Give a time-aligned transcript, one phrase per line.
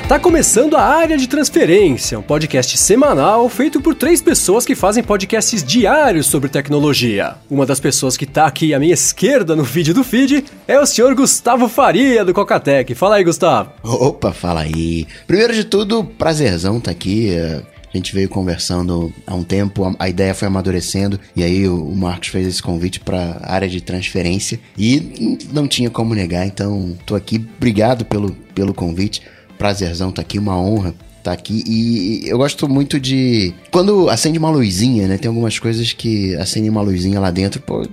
[0.00, 5.04] Tá começando a Área de Transferência, um podcast semanal feito por três pessoas que fazem
[5.04, 7.34] podcasts diários sobre tecnologia.
[7.50, 10.86] Uma das pessoas que tá aqui à minha esquerda no vídeo do feed é o
[10.86, 12.94] senhor Gustavo Faria, do Cocatec.
[12.94, 13.72] Fala aí, Gustavo.
[13.82, 15.06] Opa, fala aí.
[15.26, 17.30] Primeiro de tudo, prazerzão tá aqui.
[17.30, 21.94] É, a gente veio conversando há um tempo, a ideia foi amadurecendo e aí o
[21.94, 27.14] Marcos fez esse convite para área de transferência e não tinha como negar, então tô
[27.14, 27.46] aqui.
[27.58, 29.20] Obrigado pelo, pelo convite.
[29.58, 31.62] Prazerzão tá aqui, uma honra tá aqui.
[31.66, 33.54] E eu gosto muito de.
[33.70, 35.16] Quando acende uma luzinha, né?
[35.16, 37.86] Tem algumas coisas que acendem uma luzinha lá dentro, pô,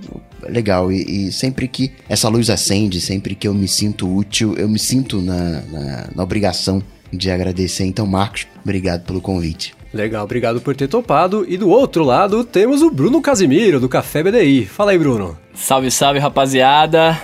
[0.48, 0.90] legal.
[0.90, 4.78] E, e, sempre que essa luz acende, sempre que eu me sinto útil, eu me
[4.78, 7.84] sinto na, na, na obrigação de agradecer.
[7.84, 9.74] Então, Marcos, obrigado pelo convite.
[9.92, 11.44] Legal, obrigado por ter topado.
[11.48, 14.64] E do outro lado temos o Bruno Casimiro, do Café BDI.
[14.66, 15.36] Fala aí, Bruno.
[15.52, 17.20] Salve, salve, rapaziada.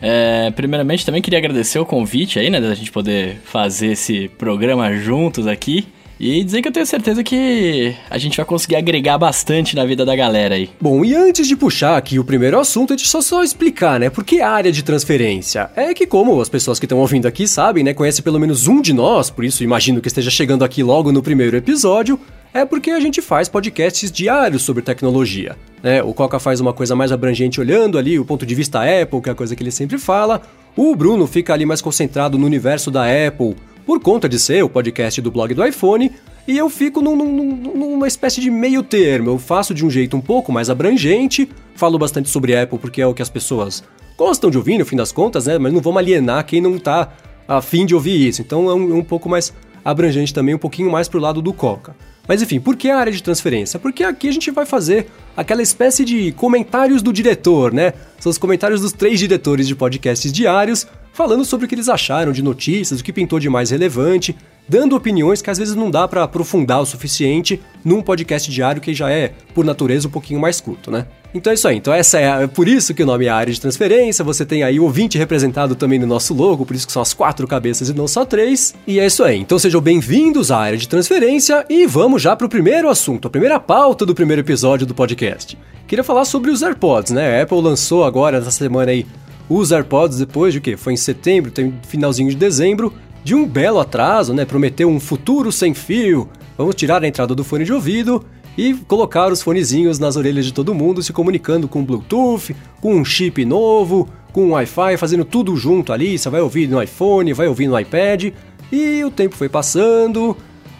[0.00, 4.92] É, primeiramente, também queria agradecer o convite aí, né, da gente poder fazer esse programa
[4.96, 5.86] juntos aqui.
[6.22, 10.04] E dizer que eu tenho certeza que a gente vai conseguir agregar bastante na vida
[10.04, 10.68] da galera aí.
[10.78, 14.10] Bom, e antes de puxar aqui o primeiro assunto, deixa eu só explicar, né?
[14.10, 15.70] Por que área de transferência?
[15.74, 17.94] É que, como as pessoas que estão ouvindo aqui sabem, né?
[17.94, 21.22] Conhece pelo menos um de nós, por isso imagino que esteja chegando aqui logo no
[21.22, 22.20] primeiro episódio.
[22.52, 25.56] É porque a gente faz podcasts diários sobre tecnologia.
[25.82, 26.02] Né?
[26.02, 29.28] O Coca faz uma coisa mais abrangente olhando ali o ponto de vista Apple, que
[29.28, 30.42] é a coisa que ele sempre fala.
[30.76, 34.68] O Bruno fica ali mais concentrado no universo da Apple, por conta de ser o
[34.68, 36.12] podcast do blog do iPhone,
[36.46, 39.30] e eu fico num, num, numa espécie de meio termo.
[39.30, 43.06] Eu faço de um jeito um pouco mais abrangente, falo bastante sobre Apple porque é
[43.06, 43.82] o que as pessoas
[44.16, 45.58] gostam de ouvir no fim das contas, né?
[45.58, 47.12] Mas não vamos alienar quem não tá
[47.48, 48.42] afim de ouvir isso.
[48.42, 49.52] Então é um, é um pouco mais
[49.84, 51.96] abrangente também, um pouquinho mais pro lado do Coca.
[52.30, 53.76] Mas enfim, por que a área de transferência?
[53.76, 57.92] Porque aqui a gente vai fazer aquela espécie de comentários do diretor, né?
[58.20, 62.30] São os comentários dos três diretores de podcasts diários, falando sobre o que eles acharam
[62.30, 64.36] de notícias, o que pintou de mais relevante,
[64.68, 68.94] dando opiniões que às vezes não dá para aprofundar o suficiente num podcast diário que
[68.94, 71.08] já é, por natureza, um pouquinho mais curto, né?
[71.32, 71.76] Então é isso aí.
[71.76, 74.24] Então essa é, é por isso que o nome é área de transferência.
[74.24, 77.14] Você tem aí o ouvinte representado também no nosso logo, por isso que são as
[77.14, 78.74] quatro cabeças e não só três.
[78.86, 79.38] E é isso aí.
[79.38, 83.30] Então sejam bem-vindos à área de transferência e vamos já para o primeiro assunto, a
[83.30, 85.56] primeira pauta do primeiro episódio do podcast.
[85.86, 87.38] Queria falar sobre os AirPods, né?
[87.38, 89.06] A Apple lançou agora essa semana aí
[89.48, 90.76] os AirPods depois de o quê?
[90.76, 92.92] Foi em setembro, tem finalzinho de dezembro,
[93.24, 94.44] de um belo atraso, né?
[94.44, 96.28] Prometeu um futuro sem fio.
[96.56, 98.24] Vamos tirar a entrada do fone de ouvido
[98.60, 103.02] e colocar os fonezinhos nas orelhas de todo mundo, se comunicando com Bluetooth, com um
[103.02, 106.18] chip novo, com Wi-Fi, fazendo tudo junto ali.
[106.18, 108.34] Você vai ouvir no iPhone, vai ouvir no iPad.
[108.70, 110.36] E o tempo foi passando,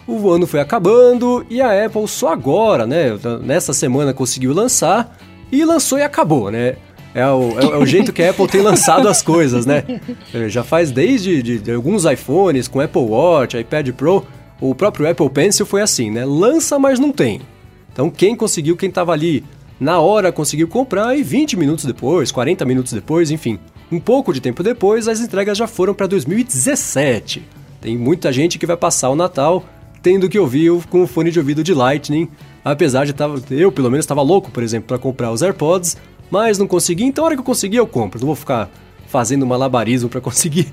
[0.07, 5.17] o ano foi acabando e a Apple só agora, né, nessa semana conseguiu lançar
[5.51, 6.75] e lançou e acabou, né?
[7.15, 9.83] É o, é, é o jeito que a Apple tem lançado as coisas, né?
[10.31, 14.23] É, já faz desde de, de alguns iPhones, com Apple Watch, iPad Pro,
[14.61, 16.23] o próprio Apple Pencil foi assim, né?
[16.23, 17.41] Lança, mas não tem.
[17.93, 19.43] Então quem conseguiu, quem estava ali
[19.79, 23.59] na hora conseguiu comprar e 20 minutos depois, 40 minutos depois, enfim,
[23.91, 27.43] um pouco de tempo depois, as entregas já foram para 2017.
[27.81, 29.65] Tem muita gente que vai passar o Natal
[30.01, 32.27] tendo que ouvir com o fone de ouvido de Lightning,
[32.63, 35.97] apesar de tava, eu pelo menos estava louco, por exemplo, para comprar os AirPods,
[36.29, 38.19] mas não consegui, então a hora que eu conseguir eu compro.
[38.19, 38.69] Não vou ficar
[39.07, 40.71] fazendo malabarismo para conseguir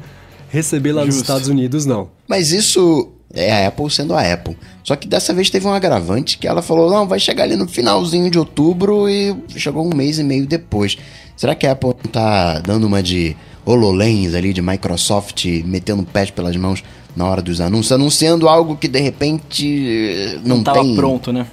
[0.49, 1.17] receber lá Justo.
[1.17, 2.09] nos Estados Unidos, não.
[2.27, 4.57] Mas isso é a Apple sendo a Apple.
[4.83, 7.69] Só que dessa vez teve um agravante que ela falou: não, vai chegar ali no
[7.69, 10.97] finalzinho de outubro e chegou um mês e meio depois.
[11.37, 16.27] Será que a Apple tá dando uma de HoloLens ali, de Microsoft, metendo o pé
[16.27, 16.83] pelas mãos
[17.15, 20.97] na hora dos anúncios, anunciando algo que de repente não, não tava tem...
[20.97, 21.47] pronto, né?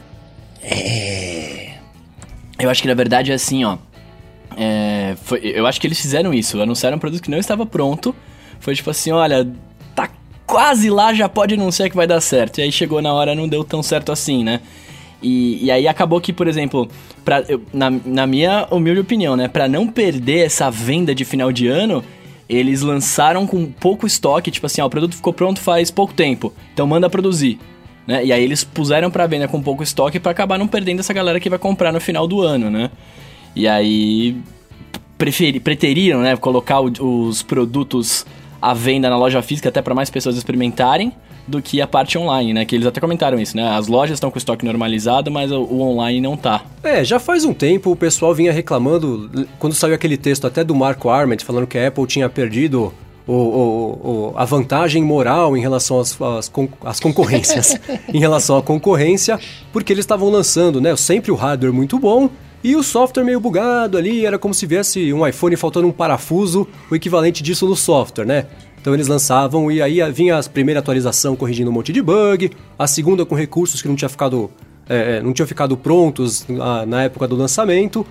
[0.61, 1.73] É.
[2.57, 3.77] Eu acho que na verdade é assim, ó.
[4.57, 8.15] É, foi, eu acho que eles fizeram isso, anunciaram um produto que não estava pronto.
[8.59, 9.45] Foi tipo assim, olha,
[10.45, 12.59] quase lá, já pode anunciar que vai dar certo.
[12.59, 14.61] E aí chegou na hora, não deu tão certo assim, né?
[15.21, 16.87] E, e aí acabou que, por exemplo,
[17.23, 19.47] pra, eu, na, na minha humilde opinião, né?
[19.47, 22.03] Pra não perder essa venda de final de ano,
[22.47, 26.53] eles lançaram com pouco estoque, tipo assim, ó, o produto ficou pronto faz pouco tempo,
[26.73, 27.59] então manda produzir.
[28.05, 28.25] Né?
[28.25, 31.39] E aí eles puseram para venda com pouco estoque para acabar não perdendo essa galera
[31.39, 32.91] que vai comprar no final do ano, né?
[33.55, 34.37] E aí
[35.17, 38.25] preferi, preteriram, né, colocar o, os produtos
[38.65, 41.13] à venda na loja física até para mais pessoas experimentarem
[41.47, 42.65] do que a parte online, né?
[42.65, 43.69] Que eles até comentaram isso, né?
[43.69, 46.63] As lojas estão com o estoque normalizado, mas o, o, online não tá.
[46.81, 50.73] É, já faz um tempo o pessoal vinha reclamando, quando saiu aquele texto até do
[50.73, 52.91] Marco Arment falando que a Apple tinha perdido
[53.27, 56.51] o, o, a vantagem moral em relação às, às,
[56.83, 57.79] às concorrências,
[58.11, 59.39] em relação à concorrência,
[59.71, 60.95] porque eles estavam lançando, né?
[60.95, 62.29] Sempre o hardware muito bom
[62.65, 66.67] E o software meio bugado ali, era como se viesse um iPhone faltando um parafuso,
[66.89, 68.47] o equivalente disso no software, né?
[68.81, 72.87] Então eles lançavam e aí vinha a primeira atualização corrigindo um monte de bug, a
[72.87, 74.49] segunda com recursos que não tinha ficado,
[74.89, 78.03] é, não tinham ficado prontos na, na época do lançamento.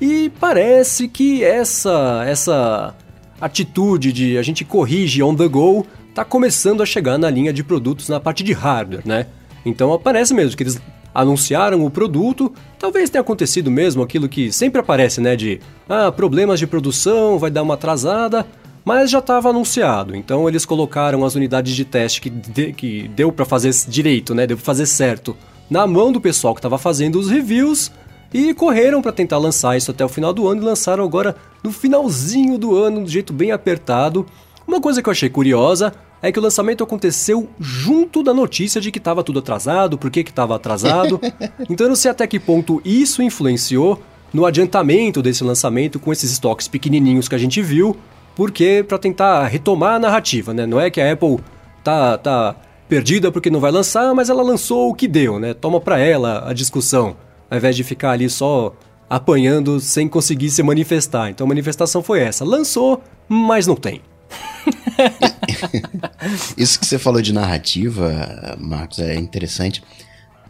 [0.00, 2.94] E parece que essa essa
[3.40, 7.64] atitude de a gente corrige on the go tá começando a chegar na linha de
[7.64, 9.26] produtos na parte de hardware, né?
[9.64, 10.80] Então parece mesmo que eles
[11.16, 16.58] anunciaram o produto, talvez tenha acontecido mesmo aquilo que sempre aparece, né, de ah, problemas
[16.58, 18.46] de produção, vai dar uma atrasada,
[18.84, 20.14] mas já estava anunciado.
[20.14, 24.46] Então eles colocaram as unidades de teste que, de, que deu para fazer direito, né?
[24.46, 25.36] Deu para fazer certo
[25.68, 27.90] na mão do pessoal que estava fazendo os reviews
[28.32, 31.34] e correram para tentar lançar isso até o final do ano e lançaram agora
[31.64, 34.24] no finalzinho do ano, do jeito bem apertado.
[34.68, 35.92] Uma coisa que eu achei curiosa
[36.22, 40.20] é que o lançamento aconteceu junto da notícia de que estava tudo atrasado, por que
[40.20, 41.20] estava atrasado.
[41.68, 44.00] então eu não sei até que ponto isso influenciou
[44.32, 47.96] no adiantamento desse lançamento com esses estoques pequenininhos que a gente viu,
[48.34, 50.66] porque para tentar retomar a narrativa, né?
[50.66, 51.38] Não é que a Apple
[51.82, 52.56] tá, tá
[52.88, 55.54] perdida porque não vai lançar, mas ela lançou o que deu, né?
[55.54, 57.16] Toma para ela a discussão,
[57.50, 58.74] ao invés de ficar ali só
[59.08, 61.30] apanhando sem conseguir se manifestar.
[61.30, 64.02] Então a manifestação foi essa: lançou, mas não tem.
[66.56, 69.82] Isso que você falou de narrativa, Marcos, é interessante,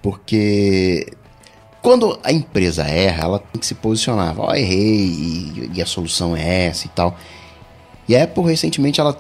[0.03, 1.07] porque
[1.87, 4.35] quando a empresa erra, ela tem que se posicionar.
[4.39, 7.17] Ó, oh, errei e, e, a solução é essa e tal.
[8.09, 9.17] E a Apple recentemente ela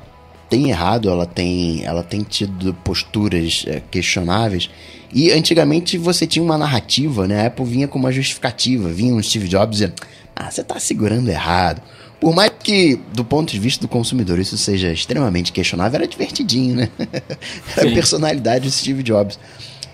[0.50, 4.69] tem errado, ela tem, ela tem tido posturas é, questionáveis.
[5.14, 7.43] E antigamente você tinha uma narrativa, né?
[7.43, 9.94] A Apple vinha com uma justificativa, vinha um Steve Jobs dizendo:
[10.35, 11.81] Ah, você está segurando errado.
[12.20, 16.76] Por mais que, do ponto de vista do consumidor, isso seja extremamente questionável, era divertidinho,
[16.76, 16.88] né?
[17.76, 19.38] era a personalidade do Steve Jobs.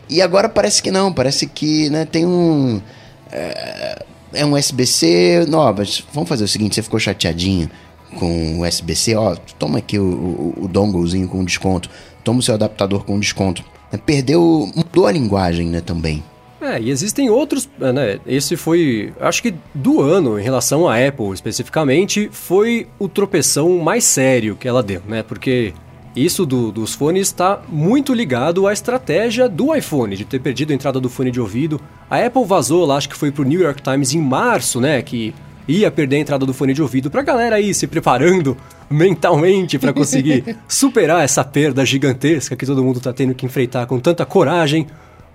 [0.08, 2.80] E agora parece que não, parece que né, tem um.
[3.30, 4.04] É,
[4.34, 5.46] é um SBC.
[5.48, 7.68] Não, mas vamos fazer o seguinte: você ficou chateadinho
[8.18, 11.88] com o SBC, ó, toma aqui o, o, o donglezinho com desconto,
[12.22, 13.64] toma o seu adaptador com desconto.
[14.06, 16.22] Perdeu, mudou a linguagem, né, também.
[16.72, 18.20] É, e existem outros, é, né?
[18.26, 24.04] Esse foi, acho que do ano, em relação à Apple especificamente, foi o tropeção mais
[24.04, 25.22] sério que ela deu, né?
[25.22, 25.74] Porque
[26.16, 30.74] isso do, dos fones está muito ligado à estratégia do iPhone, de ter perdido a
[30.74, 31.80] entrada do fone de ouvido.
[32.08, 35.02] A Apple vazou lá, acho que foi pro New York Times em março, né?
[35.02, 35.34] Que
[35.68, 38.56] ia perder a entrada do fone de ouvido pra galera aí se preparando
[38.90, 43.98] mentalmente para conseguir superar essa perda gigantesca que todo mundo tá tendo que enfrentar com
[43.98, 44.86] tanta coragem.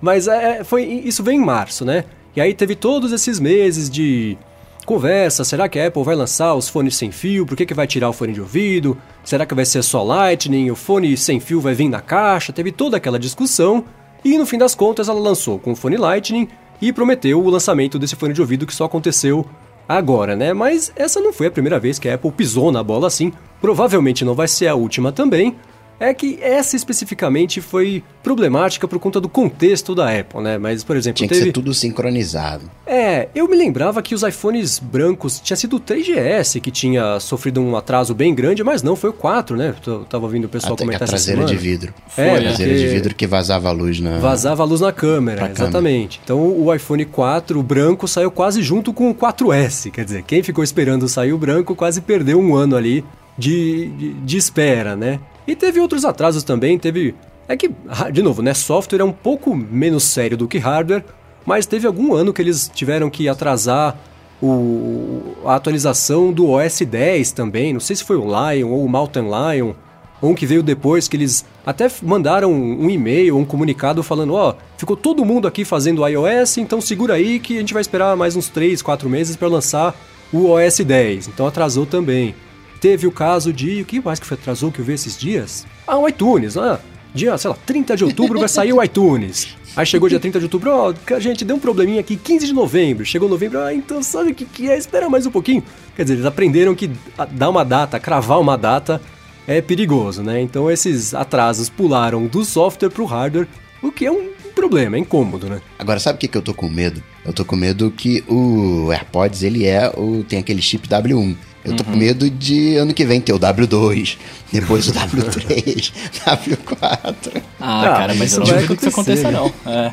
[0.01, 2.03] Mas é, é, foi, isso vem em março, né?
[2.35, 4.38] E aí teve todos esses meses de
[4.85, 7.45] conversa, será que a Apple vai lançar os fones sem fio?
[7.45, 8.97] Por que, que vai tirar o fone de ouvido?
[9.23, 10.71] Será que vai ser só Lightning?
[10.71, 12.53] O fone sem fio vai vir na caixa?
[12.53, 13.83] Teve toda aquela discussão
[14.23, 16.47] e no fim das contas ela lançou com o fone Lightning
[16.81, 19.45] e prometeu o lançamento desse fone de ouvido que só aconteceu
[19.88, 20.53] agora, né?
[20.53, 23.33] Mas essa não foi a primeira vez que a Apple pisou na bola assim.
[23.59, 25.55] Provavelmente não vai ser a última também.
[25.99, 30.57] É que essa especificamente foi problemática por conta do contexto da Apple, né?
[30.57, 31.41] Mas, por exemplo, tinha teve...
[31.41, 32.69] que ser tudo sincronizado.
[32.85, 37.61] É, eu me lembrava que os iPhones brancos tinha sido o 3GS que tinha sofrido
[37.61, 39.73] um atraso bem grande, mas não, foi o 4, né?
[39.85, 41.94] Eu tava ouvindo o pessoal Até comentar que a traseira de vidro.
[42.07, 44.91] Foi, é, a traseira de vidro que vazava a luz na Vazava a luz na
[44.91, 46.19] câmera, exatamente.
[46.19, 46.23] Câmera.
[46.23, 50.44] Então o iPhone 4 o branco saiu quase junto com o 4S, quer dizer, quem
[50.44, 53.04] ficou esperando sair o branco quase perdeu um ano ali
[53.37, 55.19] de, de, de espera, né?
[55.47, 57.16] E teve outros atrasos também, teve.
[57.47, 57.71] É que,
[58.11, 58.54] de novo, né?
[58.54, 61.06] Software é um pouco menos sério do que hardware,
[61.45, 63.97] mas teve algum ano que eles tiveram que atrasar
[64.42, 67.71] o, a atualização do OS 10 também.
[67.71, 69.73] Não sei se foi o Lion ou o Mountain Lion,
[70.21, 74.51] ou um que veio depois, que eles até mandaram um e-mail, um comunicado falando: Ó,
[74.51, 78.16] oh, ficou todo mundo aqui fazendo iOS, então segura aí que a gente vai esperar
[78.18, 79.95] mais uns 3, 4 meses para lançar
[80.33, 81.30] o OS 10.
[81.30, 82.35] Então atrasou também.
[82.79, 83.81] Teve o caso de.
[83.81, 85.65] O que mais que atrasou que eu vi esses dias?
[85.85, 86.57] Ah, o iTunes.
[86.57, 86.79] Ah,
[87.13, 89.55] dia, sei lá, 30 de outubro vai sair o iTunes.
[89.75, 92.53] Aí chegou dia 30 de outubro, ó, oh, gente, deu um probleminha aqui, 15 de
[92.53, 93.05] novembro.
[93.05, 94.77] Chegou novembro, ah, então sabe o que, que é?
[94.77, 95.63] Espera mais um pouquinho.
[95.95, 96.89] Quer dizer, eles aprenderam que
[97.31, 98.99] dar uma data, cravar uma data,
[99.47, 100.41] é perigoso, né?
[100.41, 103.47] Então esses atrasos pularam do software pro hardware,
[103.81, 105.61] o que é um problema, é incômodo, né?
[105.77, 107.03] Agora, sabe o que, que eu tô com medo?
[107.23, 111.35] Eu tô com medo que o AirPods, ele é o tem aquele chip W1.
[111.66, 111.92] Eu tô uhum.
[111.92, 114.18] com medo de ano que vem ter o W2,
[114.52, 115.92] depois o W3,
[116.26, 117.42] W4.
[117.59, 119.52] Ah, ah cara, mas isso não vai que isso aconteça, não.
[119.66, 119.92] É.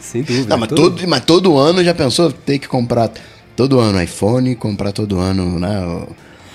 [0.00, 0.48] Sem dúvida.
[0.48, 1.08] Não, mas, todo...
[1.08, 3.10] mas todo ano já pensou ter que comprar
[3.56, 6.06] todo ano iPhone, comprar todo ano, né?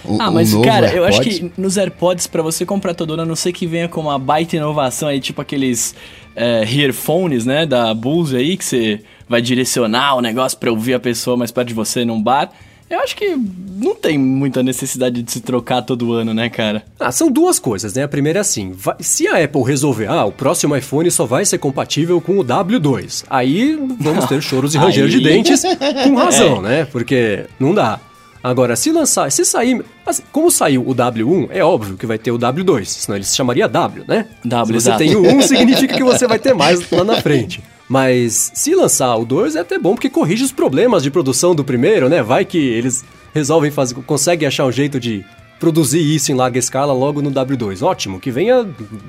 [0.06, 0.96] Um, ah, mas um cara, AirPods.
[0.96, 3.90] eu acho que nos AirPods, para você comprar todo ano, a não sei que venha
[3.90, 5.94] com uma baita inovação aí, tipo aqueles
[6.36, 11.00] é, earphones, né, da Bose aí, que você vai direcionar o negócio pra ouvir a
[11.00, 12.52] pessoa mais perto de você num bar.
[12.90, 16.84] Eu acho que não tem muita necessidade de se trocar todo ano, né, cara?
[17.00, 18.04] Ah, são duas coisas, né?
[18.04, 21.46] A primeira é assim, vai, se a Apple resolver, ah, o próximo iPhone só vai
[21.46, 25.64] ser compatível com o W2, aí vamos ter choros e ranger de dentes
[26.04, 26.62] com razão, é.
[26.62, 26.86] né?
[26.86, 28.00] Porque não dá.
[28.42, 32.32] Agora, se lançar, se sair, assim, como saiu o W1, é óbvio que vai ter
[32.32, 34.28] o W2, senão ele se chamaria W, né?
[34.46, 35.00] W, se você exato.
[35.00, 37.62] tem o 1, significa que você vai ter mais lá na frente.
[37.88, 41.64] Mas se lançar o 2 é até bom porque corrige os problemas de produção do
[41.64, 42.22] primeiro, né?
[42.22, 45.24] Vai que eles resolvem fazer, conseguem achar um jeito de
[45.60, 47.82] produzir isso em larga escala logo no W2.
[47.82, 48.68] Ótimo, que venha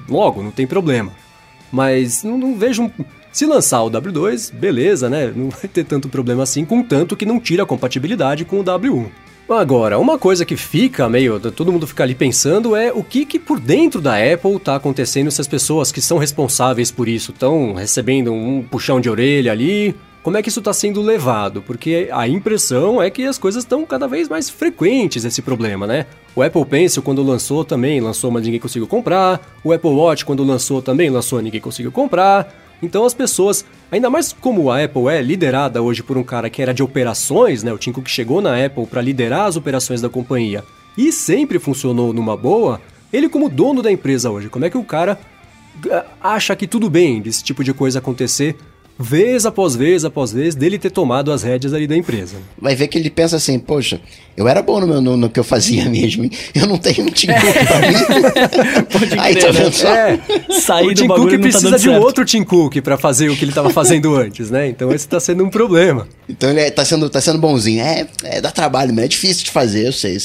[0.09, 1.13] logo, não tem problema.
[1.73, 2.91] Mas não, não vejo.
[3.33, 5.33] Se lançar o W2, beleza, né?
[5.35, 9.07] Não vai ter tanto problema assim, contanto que não tira a compatibilidade com o W1.
[9.49, 11.41] Agora, uma coisa que fica meio.
[11.41, 15.31] todo mundo fica ali pensando é o que, que por dentro da Apple tá acontecendo
[15.31, 19.97] se as pessoas que são responsáveis por isso estão recebendo um puxão de orelha ali.
[20.23, 21.63] Como é que isso está sendo levado?
[21.63, 26.05] Porque a impressão é que as coisas estão cada vez mais frequentes esse problema, né?
[26.37, 29.41] O Apple Pencil, quando lançou, também lançou, mas ninguém conseguiu comprar.
[29.65, 32.68] O Apple Watch, quando lançou, também lançou, ninguém conseguiu comprar.
[32.83, 36.63] Então as pessoas, ainda mais como a Apple é liderada hoje por um cara que
[36.63, 37.73] era de operações, né?
[37.73, 40.65] O Tim Cook chegou na Apple para liderar as operações da companhia
[40.97, 42.81] e sempre funcionou numa boa.
[43.13, 45.19] Ele como dono da empresa hoje, como é que o cara
[45.89, 48.57] eh, acha que tudo bem desse tipo de coisa acontecer
[48.99, 52.37] vez após vez após vez, dele ter tomado as rédeas ali da empresa.
[52.61, 54.01] Vai ver que ele pensa assim, poxa,
[54.37, 57.11] eu era bom no, meu, no, no que eu fazia mesmo, eu não tenho um
[57.11, 58.85] Tim Cook pra mim.
[58.91, 59.89] Pode Aí, tá vendo só?
[59.89, 60.21] É,
[60.61, 63.37] sair o Tim Cook tá precisa tá de um outro Tim Cook pra fazer o
[63.37, 64.69] que ele tava fazendo antes, né?
[64.69, 66.09] Então esse tá sendo um problema.
[66.29, 67.81] Então ele é, tá, sendo, tá sendo bonzinho.
[67.83, 70.19] É, é dá trabalho, mas é difícil de fazer, eu sei.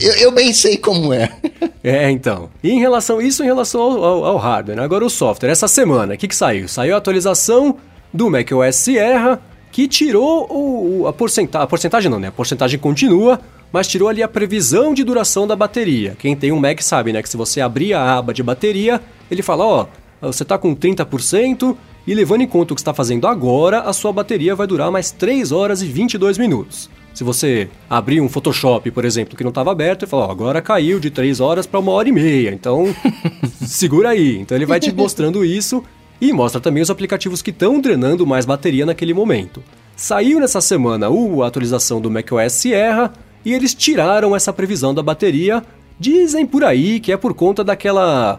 [0.00, 1.30] Eu, eu bem sei como é.
[1.84, 2.48] É, então.
[2.62, 4.84] E em relação isso em relação ao, ao, ao hardware, né?
[4.84, 5.50] Agora o software.
[5.50, 6.68] Essa semana, o que, que saiu?
[6.68, 7.76] Saiu a atualização
[8.12, 9.40] do macOS Sierra,
[9.70, 11.64] que tirou o, a porcentagem.
[11.64, 12.28] A porcentagem não, né?
[12.28, 13.40] A porcentagem continua,
[13.72, 16.14] mas tirou ali a previsão de duração da bateria.
[16.18, 17.22] Quem tem um Mac sabe, né?
[17.22, 19.00] Que se você abrir a aba de bateria,
[19.30, 19.86] ele fala: ó,
[20.20, 21.76] você tá com 30%.
[22.04, 25.12] E levando em conta o que está fazendo agora, a sua bateria vai durar mais
[25.12, 26.90] 3 horas e 22 minutos.
[27.14, 30.60] Se você abrir um Photoshop, por exemplo, que não estava aberto, e falar, ó, agora
[30.60, 32.86] caiu de 3 horas para uma hora e meia, então
[33.64, 34.38] segura aí.
[34.38, 35.84] Então ele vai te mostrando isso
[36.22, 39.60] e mostra também os aplicativos que estão drenando mais bateria naquele momento.
[39.96, 43.12] Saiu nessa semana a atualização do macOS Sierra
[43.44, 45.64] e eles tiraram essa previsão da bateria.
[45.98, 48.38] Dizem por aí que é por conta daquela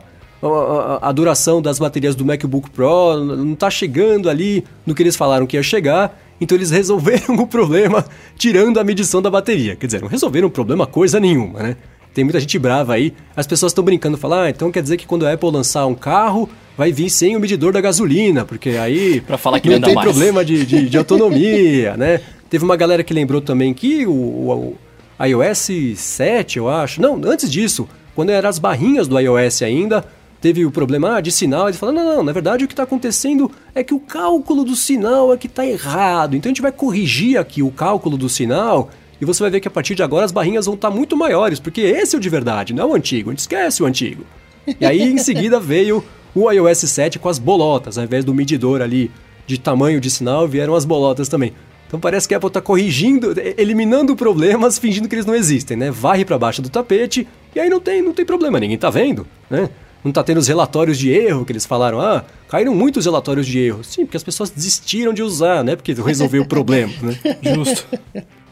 [1.01, 5.45] a, duração das baterias do MacBook Pro não está chegando ali no que eles falaram
[5.45, 8.05] que ia chegar, então eles resolveram o problema
[8.37, 9.75] tirando a medição da bateria.
[9.75, 11.77] Quer dizer, não resolveram o problema coisa nenhuma, né?
[12.13, 13.13] Tem muita gente brava aí.
[13.35, 15.95] As pessoas estão brincando, falar, ah, então quer dizer que quando a Apple lançar um
[15.95, 19.95] carro, vai vir sem o medidor da gasolina, porque aí pra falar que não tem
[19.95, 20.07] mais.
[20.07, 22.21] problema de, de, de autonomia, né?
[22.49, 24.77] Teve uma galera que lembrou também que o, o,
[25.19, 30.05] o, iOS 7, eu acho, não, antes disso, quando eram as barrinhas do iOS ainda,
[30.39, 32.83] teve o problema ah, de sinal, eles falaram, não, não, na verdade o que está
[32.83, 36.71] acontecendo é que o cálculo do sinal é que está errado, então a gente vai
[36.71, 38.91] corrigir aqui o cálculo do sinal
[39.23, 41.15] e você vai ver que a partir de agora as barrinhas vão estar tá muito
[41.15, 43.85] maiores, porque esse é o de verdade, não é o antigo, a gente esquece o
[43.85, 44.25] antigo.
[44.79, 46.03] E aí em seguida veio
[46.35, 49.09] o iOS 7 com as bolotas, ao invés do medidor ali
[49.47, 51.53] de tamanho de sinal, vieram as bolotas também.
[51.87, 55.89] Então parece que a Apple está corrigindo, eliminando problemas, fingindo que eles não existem, né?
[55.89, 57.25] Varre para baixo do tapete
[57.55, 59.69] e aí não tem, não tem problema, ninguém tá vendo, né?
[60.03, 63.57] Não tá tendo os relatórios de erro que eles falaram, ah, caíram muitos relatórios de
[63.57, 63.85] erro.
[63.85, 65.77] Sim, porque as pessoas desistiram de usar, né?
[65.77, 67.17] Porque resolveu o problema, né?
[67.55, 67.87] Justo.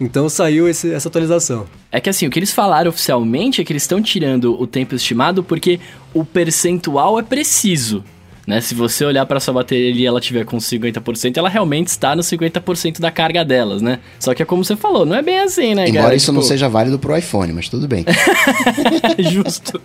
[0.01, 1.67] Então saiu esse, essa atualização.
[1.91, 4.95] É que assim, o que eles falaram oficialmente é que eles estão tirando o tempo
[4.95, 5.79] estimado porque
[6.11, 8.03] o percentual é preciso.
[8.47, 8.59] Né?
[8.59, 12.23] Se você olhar para sua bateria e ela tiver com 50%, ela realmente está no
[12.23, 13.99] 50% da carga delas, né?
[14.19, 16.15] Só que é como você falou, não é bem assim, né, Embora cara?
[16.15, 16.37] isso tipo...
[16.37, 18.03] não seja válido pro iPhone, mas tudo bem.
[19.31, 19.79] Justo.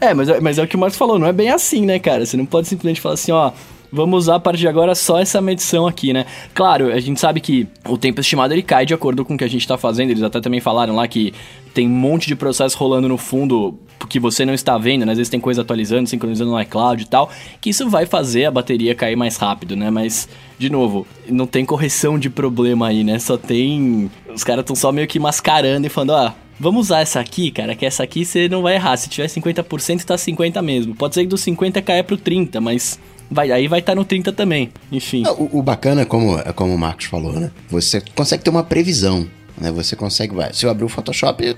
[0.00, 1.98] É, mas, é, mas é o que o Marcos falou, não é bem assim, né,
[1.98, 2.24] cara?
[2.24, 3.50] Você não pode simplesmente falar assim, ó,
[3.92, 6.24] vamos usar a partir de agora só essa medição aqui, né?
[6.54, 9.44] Claro, a gente sabe que o tempo estimado ele cai de acordo com o que
[9.44, 10.10] a gente está fazendo.
[10.10, 11.34] Eles até também falaram lá que
[11.74, 15.12] tem um monte de processo rolando no fundo que você não está vendo, né?
[15.12, 17.30] Às vezes tem coisa atualizando, sincronizando no iCloud e tal,
[17.60, 19.90] que isso vai fazer a bateria cair mais rápido, né?
[19.90, 23.18] Mas, de novo, não tem correção de problema aí, né?
[23.18, 24.10] Só tem.
[24.34, 26.34] Os caras estão só meio que mascarando e falando, ah.
[26.60, 28.96] Vamos usar essa aqui, cara, que essa aqui você não vai errar.
[28.96, 30.94] Se tiver 50%, tá 50 mesmo.
[30.94, 33.00] Pode ser que do 50 caia pro 30, mas
[33.32, 34.70] vai, aí vai estar tá no 30 também.
[34.90, 35.24] Enfim.
[35.38, 37.50] O, o bacana, como, como o Marcos falou, né?
[37.70, 39.26] Você consegue ter uma previsão.
[39.58, 39.70] Né?
[39.72, 41.56] Você consegue, se eu abrir o Photoshop,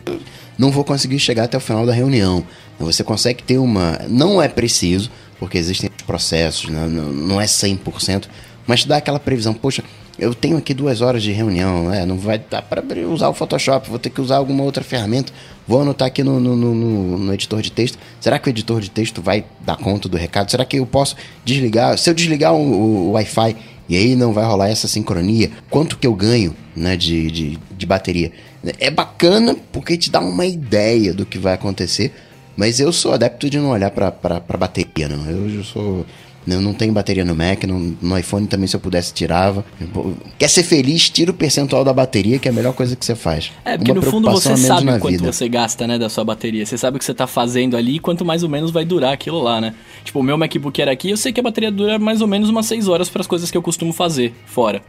[0.58, 2.44] não vou conseguir chegar até o final da reunião.
[2.78, 3.98] Você consegue ter uma.
[4.08, 6.86] Não é preciso, porque existem processos, né?
[6.86, 8.24] não é 100%,
[8.66, 9.54] mas dá aquela previsão.
[9.54, 9.82] Poxa,
[10.18, 12.06] eu tenho aqui duas horas de reunião, né?
[12.06, 15.32] Não vai dar para usar o Photoshop, vou ter que usar alguma outra ferramenta.
[15.66, 17.98] Vou anotar aqui no, no, no, no, editor de texto.
[18.20, 20.50] Será que o editor de texto vai dar conta do recado?
[20.50, 21.98] Será que eu posso desligar?
[21.98, 23.56] Se eu desligar o, o, o Wi-Fi
[23.88, 27.86] e aí não vai rolar essa sincronia, quanto que eu ganho né, de, de, de
[27.86, 28.30] bateria?
[28.78, 32.12] É bacana porque te dá uma ideia do que vai acontecer,
[32.56, 35.28] mas eu sou adepto de não olhar para bateria, não.
[35.28, 36.06] Eu sou
[36.46, 39.64] eu não tenho bateria no Mac, no, no, iPhone também, se eu pudesse, tirava.
[40.38, 43.14] Quer ser feliz, tira o percentual da bateria, que é a melhor coisa que você
[43.14, 43.50] faz.
[43.64, 45.32] É, porque Uma no fundo você sabe quanto vida.
[45.32, 46.66] você gasta, né, da sua bateria.
[46.66, 49.12] Você sabe o que você tá fazendo ali e quanto mais ou menos vai durar
[49.12, 49.74] aquilo lá, né?
[50.04, 52.48] Tipo, o meu MacBook era aqui, eu sei que a bateria dura mais ou menos
[52.50, 54.82] umas 6 horas para as coisas que eu costumo fazer fora.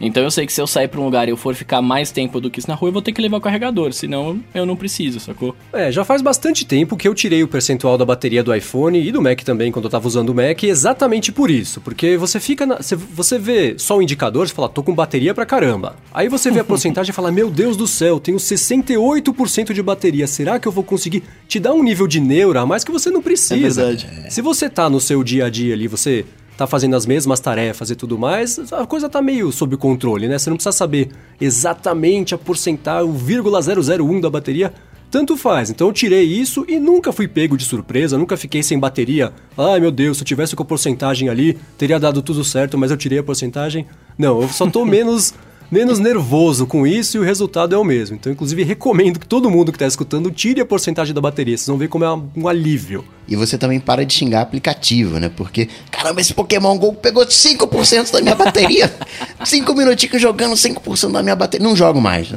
[0.00, 2.10] Então eu sei que se eu sair pra um lugar e eu for ficar mais
[2.10, 4.64] tempo do que isso na rua, eu vou ter que levar o carregador, senão eu
[4.64, 5.54] não preciso, sacou?
[5.72, 9.12] É, já faz bastante tempo que eu tirei o percentual da bateria do iPhone e
[9.12, 11.80] do Mac também, quando eu tava usando o Mac, exatamente por isso.
[11.80, 12.64] Porque você fica.
[12.64, 15.96] Na, você vê só o indicador, você fala, tô com bateria pra caramba.
[16.12, 20.26] Aí você vê a porcentagem e fala, meu Deus do céu, tenho 68% de bateria,
[20.26, 23.10] será que eu vou conseguir te dar um nível de neura a mais que você
[23.10, 23.82] não precisa?
[23.82, 24.08] É verdade.
[24.30, 26.24] Se você tá no seu dia a dia ali, você
[26.60, 30.38] tá fazendo as mesmas tarefas e tudo mais, a coisa tá meio sob controle, né?
[30.38, 31.08] Você não precisa saber
[31.40, 34.70] exatamente a porcentagem, o vírgula 001 da bateria,
[35.10, 35.70] tanto faz.
[35.70, 39.32] Então eu tirei isso e nunca fui pego de surpresa, nunca fiquei sem bateria.
[39.56, 42.90] Ai meu Deus, se eu tivesse com a porcentagem ali, teria dado tudo certo, mas
[42.90, 43.86] eu tirei a porcentagem.
[44.18, 45.32] Não, eu só tô menos
[45.70, 48.16] menos nervoso com isso e o resultado é o mesmo.
[48.16, 51.56] Então, inclusive, recomendo que todo mundo que está escutando tire a porcentagem da bateria.
[51.56, 53.04] Vocês vão ver como é um alívio.
[53.28, 55.30] E você também para de xingar aplicativo, né?
[55.34, 58.92] Porque, caramba, esse Pokémon GO pegou 5% da minha bateria.
[59.44, 61.64] 5 minutinhos jogando 5% da minha bateria.
[61.64, 62.28] Não jogo mais.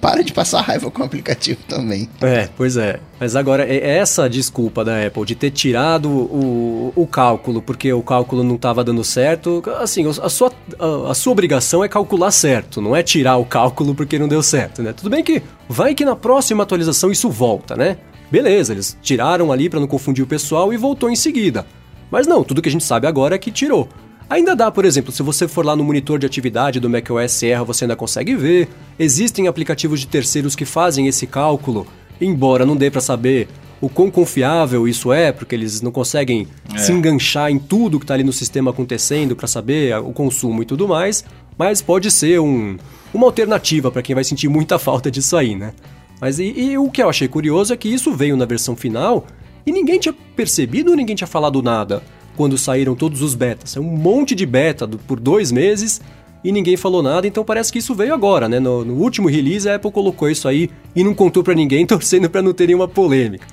[0.00, 2.08] Para de passar raiva com o aplicativo também.
[2.22, 2.98] É, pois é.
[3.20, 8.02] Mas agora, é essa desculpa da Apple de ter tirado o, o cálculo porque o
[8.02, 12.77] cálculo não estava dando certo, assim, a sua, a, a sua obrigação é calcular certo,
[12.80, 14.92] não é tirar o cálculo porque não deu certo, né?
[14.92, 17.98] Tudo bem que vai que na próxima atualização isso volta, né?
[18.30, 21.66] Beleza, eles tiraram ali para não confundir o pessoal e voltou em seguida.
[22.10, 23.88] Mas não, tudo que a gente sabe agora é que tirou.
[24.30, 27.64] Ainda dá, por exemplo, se você for lá no monitor de atividade do macOS Sierra,
[27.64, 28.68] você ainda consegue ver.
[28.98, 31.86] Existem aplicativos de terceiros que fazem esse cálculo,
[32.20, 33.48] embora não dê para saber
[33.80, 36.78] o quão confiável isso é, porque eles não conseguem é.
[36.78, 40.66] se enganchar em tudo que está ali no sistema acontecendo para saber o consumo e
[40.66, 41.24] tudo mais,
[41.58, 42.76] mas pode ser um,
[43.12, 45.72] uma alternativa para quem vai sentir muita falta disso aí, né?
[46.20, 49.26] Mas e, e, o que eu achei curioso é que isso veio na versão final
[49.66, 52.02] e ninguém tinha percebido, ninguém tinha falado nada
[52.36, 53.76] quando saíram todos os betas.
[53.76, 56.00] É um monte de beta do, por dois meses
[56.42, 58.60] e ninguém falou nada, então parece que isso veio agora, né?
[58.60, 62.30] No, no último release a Apple colocou isso aí e não contou para ninguém, torcendo
[62.30, 63.46] para não ter nenhuma polêmica.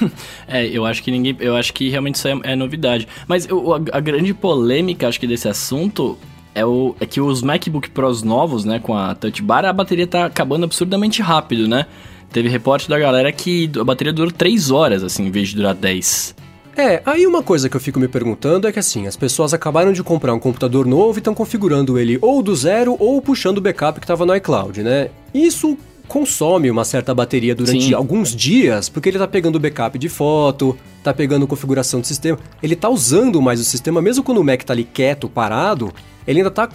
[0.48, 1.36] é, eu acho que ninguém.
[1.40, 3.06] Eu acho que realmente isso é, é novidade.
[3.26, 6.16] Mas eu, a, a, grande polêmica, acho que, desse assunto
[6.54, 10.06] é, o, é que os MacBook Pros novos, né, com a Touch Bar, a bateria
[10.06, 11.86] tá acabando absurdamente rápido, né?
[12.32, 15.74] Teve reporte da galera que a bateria durou 3 horas, assim, em vez de durar
[15.74, 16.34] 10.
[16.76, 19.92] É, aí uma coisa que eu fico me perguntando é que assim, as pessoas acabaram
[19.92, 23.60] de comprar um computador novo e estão configurando ele ou do zero ou puxando o
[23.60, 25.10] backup que estava no iCloud, né?
[25.32, 27.94] Isso consome uma certa bateria durante Sim.
[27.94, 32.76] alguns dias, porque ele tá pegando backup de foto, tá pegando configuração do sistema, ele
[32.76, 35.92] tá usando mais o sistema, mesmo quando o Mac tá ali quieto, parado,
[36.26, 36.68] ele ainda tá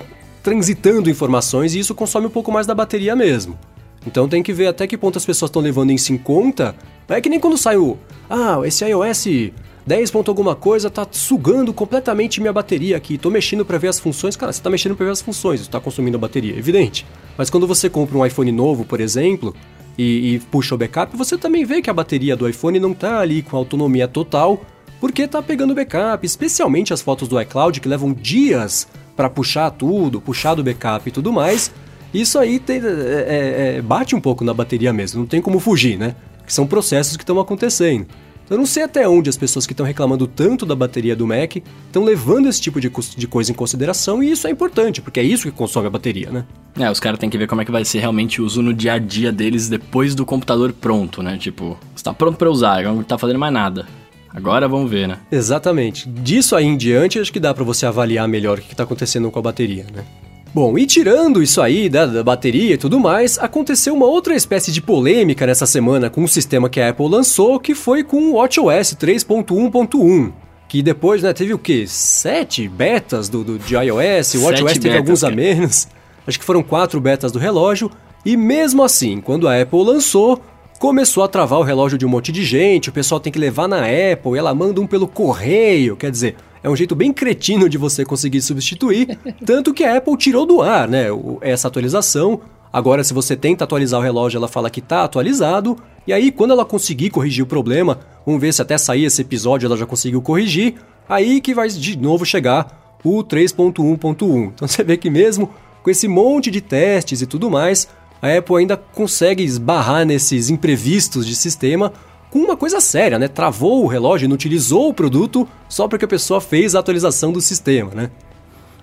[0.44, 3.58] transitando informações e isso consome um pouco mais da bateria mesmo.
[4.06, 6.76] Então tem que ver até que ponto as pessoas estão levando isso em conta.
[7.08, 7.98] É que nem quando sai o.
[8.30, 9.52] Ah, esse iOS
[9.86, 13.18] 10 ponto alguma coisa tá sugando completamente minha bateria aqui.
[13.18, 14.36] Tô mexendo para ver as funções.
[14.36, 17.06] Cara, você tá mexendo para ver as funções, está consumindo a bateria, evidente.
[17.38, 19.56] Mas quando você compra um iPhone novo, por exemplo,
[19.98, 23.20] e, e, puxa o backup, você também vê que a bateria do iPhone não tá
[23.20, 24.62] ali com autonomia total,
[25.00, 30.22] porque tá pegando backup, especialmente as fotos do iCloud que levam dias para puxar tudo,
[30.22, 31.72] puxar do backup e tudo mais,
[32.13, 35.60] isso aí tem, é, é, é, bate um pouco na bateria mesmo, não tem como
[35.60, 36.15] fugir, né?
[36.46, 38.08] Que são processos que estão acontecendo.
[38.49, 41.57] Eu não sei até onde as pessoas que estão reclamando tanto da bateria do Mac
[41.57, 45.23] estão levando esse tipo de, de, coisa em consideração, e isso é importante, porque é
[45.23, 46.45] isso que consome a bateria, né?
[46.77, 48.73] É, os caras têm que ver como é que vai ser realmente o uso no
[48.73, 51.38] dia a dia deles depois do computador pronto, né?
[51.38, 53.88] Tipo, está pronto para usar, não tá fazendo mais nada.
[54.31, 55.19] Agora vamos ver, né?
[55.31, 56.07] Exatamente.
[56.07, 59.29] Disso aí em diante, acho que dá para você avaliar melhor o que está acontecendo
[59.29, 60.03] com a bateria, né?
[60.51, 64.71] Bom, e tirando isso aí da, da, bateria e tudo mais, aconteceu uma outra espécie
[64.71, 68.33] de polêmica nessa semana com um sistema que a Apple lançou, que foi com o
[68.33, 70.31] WatchOS 3.1.1.
[70.67, 71.85] Que depois, né, teve o quê?
[71.88, 75.88] Sete betas do, do, de iOS, o WatchOS teve betas, alguns a menos.
[76.25, 77.91] Acho que foram quatro betas do relógio.
[78.25, 80.41] E mesmo assim, quando a Apple lançou,
[80.79, 83.67] começou a travar o relógio de um monte de gente, o pessoal tem que levar
[83.67, 87.69] na Apple, e ela manda um pelo correio, quer dizer, É um jeito bem cretino
[87.69, 91.06] de você conseguir substituir, tanto que a Apple tirou do ar, né,
[91.41, 92.41] essa atualização.
[92.72, 95.78] Agora, se você tenta atualizar o relógio, ela fala que está atualizado.
[96.06, 99.65] E aí, quando ela conseguir corrigir o problema, vamos ver se até sair esse episódio
[99.65, 100.76] ela já conseguiu corrigir.
[101.08, 104.52] Aí que vai de novo chegar o 3.1.1.
[104.54, 105.50] Então você vê que mesmo
[105.82, 107.88] com esse monte de testes e tudo mais,
[108.22, 111.93] a Apple ainda consegue esbarrar nesses imprevistos de sistema
[112.30, 113.28] com uma coisa séria, né?
[113.28, 117.92] Travou o relógio, inutilizou o produto só porque a pessoa fez a atualização do sistema,
[117.94, 118.12] né?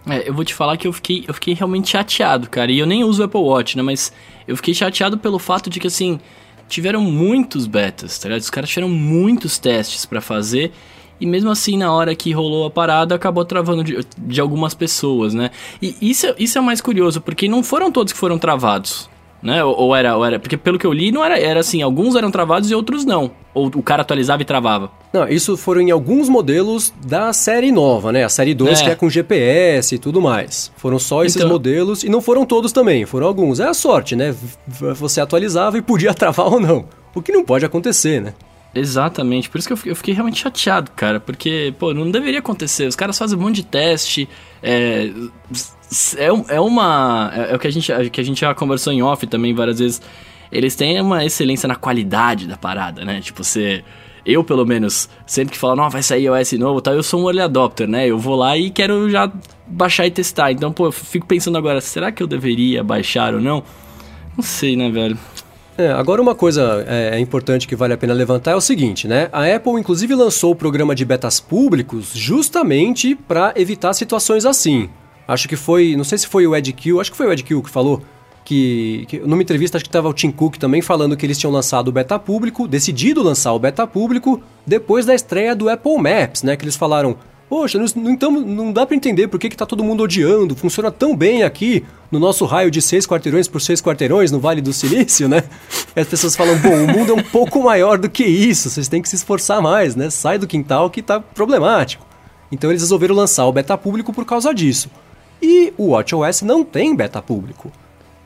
[0.09, 2.71] É, eu vou te falar que eu fiquei, eu fiquei realmente chateado, cara.
[2.71, 3.83] E eu nem uso o Apple Watch, né?
[3.83, 4.13] Mas
[4.47, 6.21] eu fiquei chateado pelo fato de que, assim,
[6.69, 8.43] tiveram muitos betas, tá ligado?
[8.43, 10.73] Os caras tiveram muitos testes para fazer.
[11.19, 15.35] E mesmo assim, na hora que rolou a parada, acabou travando de, de algumas pessoas,
[15.35, 15.51] né?
[15.81, 19.09] E isso, isso é mais curioso, porque não foram todos que foram travados
[19.47, 19.65] né?
[19.65, 20.39] Ou, ou, era, ou era.
[20.39, 23.31] Porque pelo que eu li, não era, era assim, alguns eram travados e outros não.
[23.55, 24.91] Ou o cara atualizava e travava.
[25.13, 28.25] Não, isso foram em alguns modelos da série nova, né?
[28.25, 28.85] A série 2, é.
[28.85, 30.71] que é com GPS e tudo mais.
[30.77, 31.49] Foram só esses então...
[31.49, 33.61] modelos e não foram todos também, foram alguns.
[33.61, 34.35] É a sorte, né?
[34.67, 36.85] Você atualizava e podia travar ou não.
[37.15, 38.35] O que não pode acontecer, né?
[38.75, 42.41] Exatamente, por isso que eu fiquei, eu fiquei, realmente chateado, cara, porque, pô, não deveria
[42.41, 42.87] acontecer.
[42.87, 44.29] Os caras fazem um monte de teste,
[44.63, 45.11] é,
[46.17, 47.31] é, é uma.
[47.35, 49.79] É, é, o que a, gente, que a gente já conversou em off também várias
[49.79, 50.03] vezes.
[50.51, 53.21] Eles têm uma excelência na qualidade da parada, né?
[53.21, 53.85] Tipo, você.
[54.25, 57.27] Eu, pelo menos, sempre que falam, não, vai sair iOS novo tal, eu sou um
[57.27, 58.09] early adopter, né?
[58.09, 59.31] Eu vou lá e quero já
[59.69, 60.51] baixar e testar.
[60.51, 63.63] Então, pô, eu fico pensando agora, será que eu deveria baixar ou não?
[64.37, 65.17] Não sei, né, velho?
[65.79, 69.07] É, agora uma coisa é, é, importante que vale a pena levantar é o seguinte,
[69.07, 69.29] né?
[69.31, 74.89] A Apple inclusive lançou o programa de betas públicos justamente para evitar situações assim.
[75.27, 77.43] Acho que foi, não sei se foi o Ed Kill, acho que foi o Ed
[77.43, 78.03] Kill que falou
[78.45, 81.53] que, que numa entrevista acho que estava o Tim Cook também falando que eles tinham
[81.53, 86.45] lançado o beta público, decidido lançar o beta público depois da estreia do Apple Maps,
[86.45, 86.57] né?
[86.57, 87.17] Que eles falaram,
[87.49, 90.57] Poxa, não, então não dá para entender por que, que tá todo mundo odiando.
[90.57, 94.61] Funciona tão bem aqui no nosso raio de seis quarteirões por seis quarteirões no Vale
[94.61, 95.45] do Silício, né?
[95.95, 98.89] E as pessoas falam, bom, o mundo é um pouco maior do que isso, vocês
[98.89, 100.11] têm que se esforçar mais, né?
[100.11, 102.05] Sai do quintal que tá problemático.
[102.51, 104.91] Então eles resolveram lançar o beta público por causa disso.
[105.41, 107.71] E o WatchOS não tem beta público.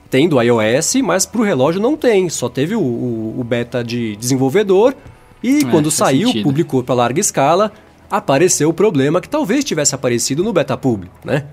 [0.09, 2.29] Tem do iOS, mas pro relógio não tem.
[2.29, 4.95] Só teve o, o, o beta de desenvolvedor.
[5.43, 6.45] E é, quando saiu, sentido.
[6.45, 7.73] publicou para larga escala
[8.11, 11.45] apareceu o problema que talvez tivesse aparecido no beta público, né?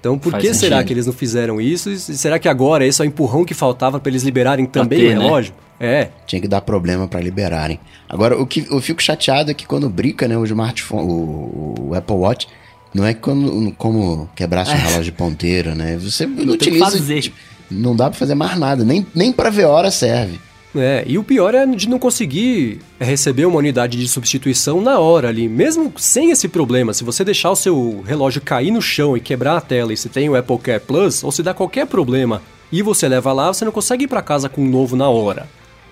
[0.00, 0.60] Então, por Faz que sentido.
[0.60, 1.90] será que eles não fizeram isso?
[1.90, 5.06] E será que agora esse é o empurrão que faltava para eles liberarem também ter,
[5.06, 5.24] o né?
[5.24, 5.52] relógio?
[5.78, 6.00] Né?
[6.00, 6.10] É.
[6.26, 7.78] Tinha que dar problema para liberarem.
[8.08, 11.94] Agora, o que eu fico chateado é que quando brinca, né, o smartphone, o, o
[11.94, 12.48] Apple Watch,
[12.94, 15.96] não é quando, como quebrasse um relógio de ponteira, né?
[15.98, 17.20] Você não, não utiliza.
[17.20, 17.36] Tipo,
[17.70, 20.40] não dá para fazer mais nada, nem, nem para ver hora serve.
[20.76, 25.28] É, e o pior é de não conseguir receber uma unidade de substituição na hora
[25.28, 25.48] ali.
[25.48, 29.56] Mesmo sem esse problema, se você deixar o seu relógio cair no chão e quebrar
[29.56, 32.82] a tela e se tem o Apple Care Plus, ou se dá qualquer problema e
[32.82, 35.48] você leva lá, você não consegue ir para casa com um novo na hora.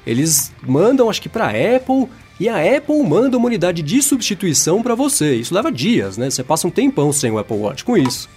[0.07, 4.95] Eles mandam, acho que para Apple, e a Apple manda uma unidade de substituição para
[4.95, 5.35] você.
[5.35, 6.31] Isso leva dias, né?
[6.31, 8.29] Você passa um tempão sem o Apple Watch com isso.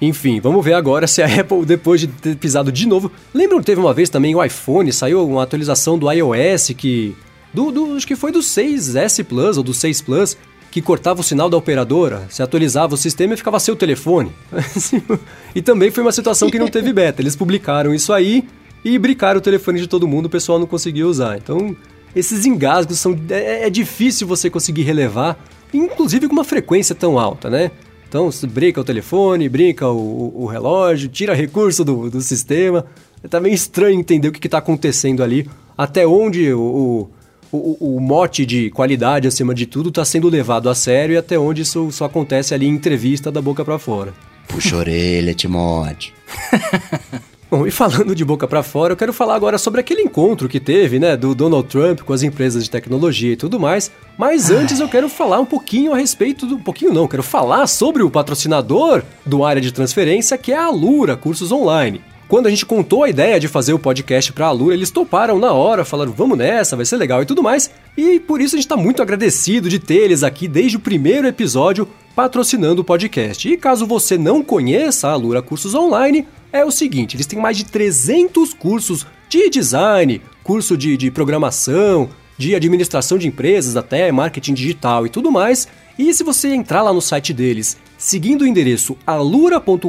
[0.00, 3.10] Enfim, vamos ver agora se a Apple, depois de ter pisado de novo.
[3.32, 7.16] Lembram que teve uma vez também o iPhone, saiu uma atualização do iOS que.
[7.52, 10.36] Do, do, acho que foi do 6S Plus ou do 6 Plus,
[10.72, 14.32] que cortava o sinal da operadora, se atualizava o sistema e ficava sem o telefone.
[15.54, 17.22] e também foi uma situação que não teve beta.
[17.22, 18.44] Eles publicaram isso aí
[18.84, 21.38] e brincaram o telefone de todo mundo, o pessoal não conseguiu usar.
[21.38, 21.74] Então,
[22.14, 23.18] esses engasgos são.
[23.30, 25.42] É, é difícil você conseguir relevar,
[25.72, 27.70] inclusive com uma frequência tão alta, né?
[28.08, 32.86] Então, brinca o telefone, brinca o, o relógio, tira recurso do, do sistema.
[33.28, 37.08] Tá meio estranho entender o que está acontecendo ali, até onde o,
[37.50, 41.38] o, o, mote de qualidade, acima de tudo, está sendo levado a sério e até
[41.38, 44.12] onde isso só acontece ali em entrevista da boca para fora.
[44.46, 46.12] Puxa orelha, Timóteo.
[47.54, 50.58] Bom, e falando de boca para fora, eu quero falar agora sobre aquele encontro que
[50.58, 53.92] teve, né, do Donald Trump com as empresas de tecnologia e tudo mais.
[54.18, 56.56] Mas antes eu quero falar um pouquinho a respeito do.
[56.56, 60.64] Um pouquinho não, quero falar sobre o patrocinador do área de transferência, que é a
[60.64, 62.02] Alura Cursos Online.
[62.26, 65.38] Quando a gente contou a ideia de fazer o podcast para a Alura, eles toparam
[65.38, 67.70] na hora, falaram vamos nessa, vai ser legal e tudo mais.
[67.96, 71.28] E por isso a gente está muito agradecido de ter eles aqui desde o primeiro
[71.28, 73.48] episódio patrocinando o podcast.
[73.48, 77.58] E caso você não conheça a Alura Cursos Online, é o seguinte: eles têm mais
[77.58, 84.54] de 300 cursos de design, curso de, de programação, de administração de empresas, até marketing
[84.54, 85.66] digital e tudo mais.
[85.98, 89.88] E se você entrar lá no site deles, seguindo o endereço alura.com.br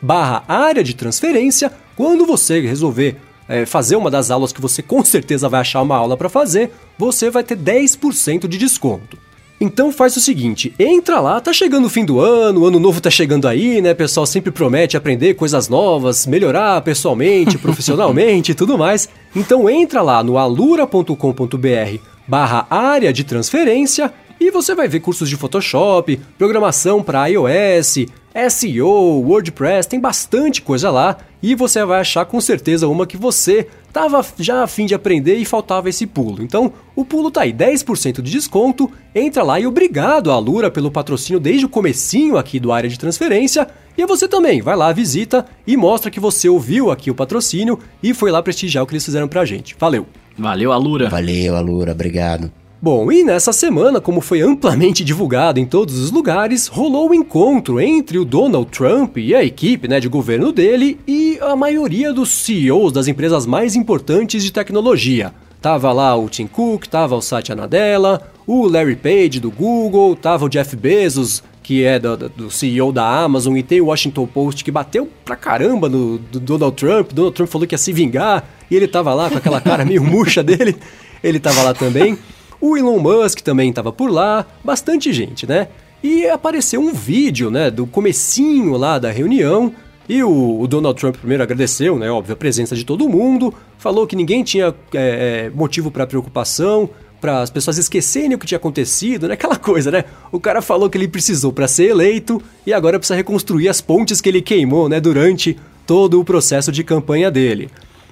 [0.00, 3.16] barra área de transferência, quando você resolver
[3.48, 6.70] é, fazer uma das aulas que você com certeza vai achar uma aula para fazer,
[6.96, 9.18] você vai ter 10% de desconto.
[9.60, 12.98] Então faz o seguinte, entra lá, tá chegando o fim do ano, o ano novo
[12.98, 13.92] tá chegando aí, né?
[13.92, 19.06] O pessoal sempre promete aprender coisas novas, melhorar pessoalmente, profissionalmente e tudo mais.
[19.36, 25.36] Então entra lá no alura.com.br barra área de transferência e você vai ver cursos de
[25.36, 28.06] Photoshop, programação para iOS,
[28.48, 33.66] SEO, WordPress, tem bastante coisa lá e você vai achar com certeza uma que você
[33.92, 36.42] tava já a fim de aprender e faltava esse pulo.
[36.42, 38.90] Então, o pulo tá aí, 10% de desconto.
[39.14, 42.98] Entra lá e obrigado à Alura pelo patrocínio desde o comecinho aqui do área de
[42.98, 43.66] transferência.
[43.98, 48.14] E você também, vai lá, visita e mostra que você ouviu aqui o patrocínio e
[48.14, 49.74] foi lá prestigiar o que eles fizeram pra gente.
[49.78, 50.06] Valeu.
[50.38, 51.08] Valeu, Alura.
[51.08, 52.50] Valeu, Alura, obrigado.
[52.82, 57.14] Bom, e nessa semana, como foi amplamente divulgado em todos os lugares, rolou o um
[57.14, 62.10] encontro entre o Donald Trump e a equipe né, de governo dele e a maioria
[62.10, 65.34] dos CEOs das empresas mais importantes de tecnologia.
[65.60, 70.46] Tava lá o Tim Cook, tava o Satya Nadella, o Larry Page do Google, tava
[70.46, 74.64] o Jeff Bezos, que é do, do, CEO da Amazon, e tem o Washington Post
[74.64, 77.12] que bateu pra caramba no do Donald Trump.
[77.12, 80.02] Donald Trump falou que ia se vingar, e ele tava lá com aquela cara meio
[80.02, 80.74] murcha dele.
[81.22, 82.16] Ele tava lá também.
[82.60, 85.68] O Elon Musk também estava por lá, bastante gente, né?
[86.02, 89.72] E apareceu um vídeo, né, do comecinho lá da reunião,
[90.08, 94.06] e o, o Donald Trump primeiro agradeceu, né, óbvio, a presença de todo mundo, falou
[94.06, 96.88] que ninguém tinha é, é motivo para preocupação,
[97.20, 99.34] para as pessoas esquecerem o que tinha acontecido, né?
[99.34, 100.04] Aquela coisa, né?
[100.32, 104.20] O cara falou que ele precisou para ser eleito e agora precisa reconstruir as pontes
[104.20, 104.98] que ele queimou, né?
[104.98, 107.70] Durante todo o processo de campanha dele.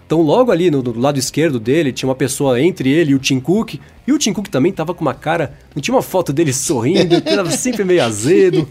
[0.08, 3.18] Então, logo ali no, no, lado esquerdo dele, tinha uma pessoa entre ele e o
[3.18, 3.74] Tim Cook.
[4.06, 5.52] E o Tim Cook também tava com uma cara.
[5.74, 8.66] Não tinha uma foto dele sorrindo, tava sempre meio azedo.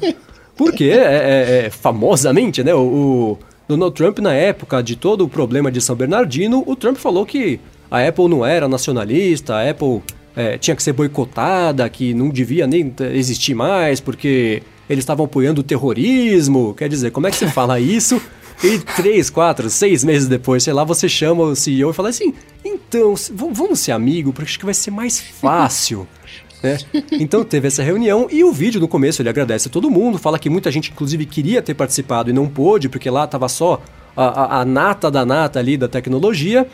[0.55, 2.73] Porque, é, é, é, famosamente, né?
[2.73, 6.97] O, o, Donald Trump, na época de todo o problema de São Bernardino, o Trump
[6.97, 7.59] falou que
[7.91, 10.01] a Apple não era nacionalista, a Apple
[10.35, 15.61] é, tinha que ser boicotada, que não devia nem existir mais, porque eles estavam apoiando
[15.61, 16.73] o terrorismo.
[16.73, 18.19] Quer dizer, como é que você fala isso?
[18.63, 22.33] E três, quatro, seis meses depois, sei lá, você chama o CEO e fala assim:
[22.65, 23.13] então,
[23.53, 26.07] vamos ser amigo, porque acho que vai ser mais fácil.
[26.63, 26.75] Né?
[27.11, 30.39] Então teve essa reunião e o vídeo no começo ele agradece a todo mundo, fala
[30.39, 33.79] que muita gente inclusive queria ter participado e não pôde, porque lá tava só
[34.15, 36.67] a, a, a nata da nata ali da tecnologia.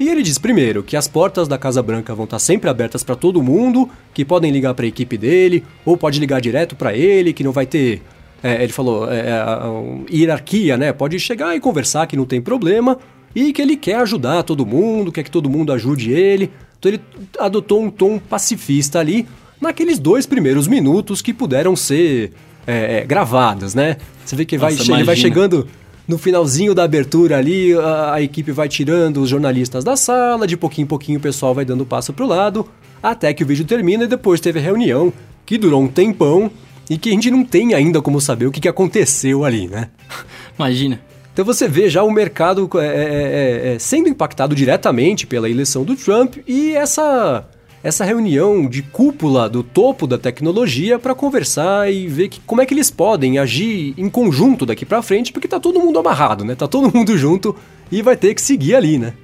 [0.00, 3.14] E ele diz primeiro que as portas da Casa Branca vão estar sempre abertas para
[3.14, 7.32] todo mundo, que podem ligar para a equipe dele, ou pode ligar direto para ele,
[7.32, 8.02] que não vai ter
[8.42, 10.92] é, ele falou, é, é hierarquia, né?
[10.92, 12.98] Pode chegar e conversar que não tem problema
[13.34, 16.50] e que ele quer ajudar todo mundo, quer que todo mundo ajude ele.
[16.78, 17.00] Então ele
[17.38, 19.26] adotou um tom pacifista ali
[19.60, 22.32] naqueles dois primeiros minutos que puderam ser
[22.66, 23.96] é, é gravados, né?
[24.24, 25.66] Você vê que vai, Nossa, ele vai chegando
[26.06, 30.56] no finalzinho da abertura ali, a, a, equipe vai tirando os jornalistas da sala, de
[30.56, 32.66] pouquinho em pouquinho o pessoal vai dando passo pro lado,
[33.02, 35.12] até que o vídeo termina e depois teve a reunião,
[35.44, 36.50] que durou um tempão,
[36.88, 39.88] e que a gente não tem ainda como saber o que, que aconteceu ali, né?
[40.58, 41.00] Imagina.
[41.32, 45.84] Então você vê já o mercado é, é, é, é, sendo impactado diretamente pela eleição
[45.84, 47.48] do Trump e essa,
[47.80, 52.66] essa reunião de cúpula do topo da tecnologia para conversar e ver que, como é
[52.66, 56.56] que eles podem agir em conjunto daqui para frente, porque tá todo mundo amarrado, né?
[56.56, 57.54] Tá todo mundo junto
[57.90, 59.14] e vai ter que seguir ali, né?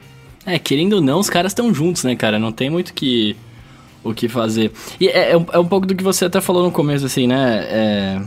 [0.46, 2.38] É, querendo ou não, os caras estão juntos, né, cara?
[2.38, 3.34] Não tem muito que
[4.04, 4.70] o que fazer.
[5.00, 7.26] E é, é, um, é, um pouco do que você até falou no começo, assim,
[7.26, 7.66] né?
[7.68, 8.20] É,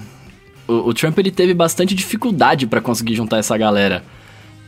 [0.68, 4.04] o, o, Trump ele teve bastante dificuldade para conseguir juntar essa galera.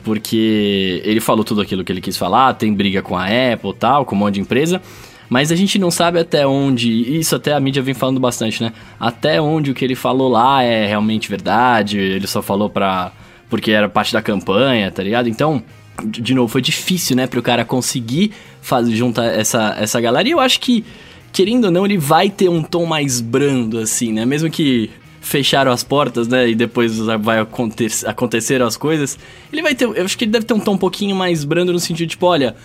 [0.04, 4.06] Porque ele falou tudo aquilo que ele quis falar, tem briga com a Apple tal,
[4.06, 4.82] com um monte de empresa.
[5.30, 8.72] Mas a gente não sabe até onde, isso até a mídia vem falando bastante, né?
[9.00, 13.12] Até onde o que ele falou lá é realmente verdade, ele só falou pra.
[13.50, 15.30] porque era parte da campanha, tá ligado?
[15.30, 15.62] Então,
[16.04, 18.32] de novo, foi difícil, né, pro cara conseguir
[18.62, 20.28] fazer, juntar essa, essa galera.
[20.28, 20.84] E eu acho que,
[21.32, 24.26] querendo ou não, ele vai ter um tom mais brando, assim, né?
[24.26, 24.90] Mesmo que
[25.22, 29.20] fecharam as portas, né, e depois vai acontecer, acontecer as coisas,
[29.52, 31.74] ele vai ter, eu acho que ele deve ter um tom um pouquinho mais brando
[31.74, 32.56] no sentido, tipo, olha,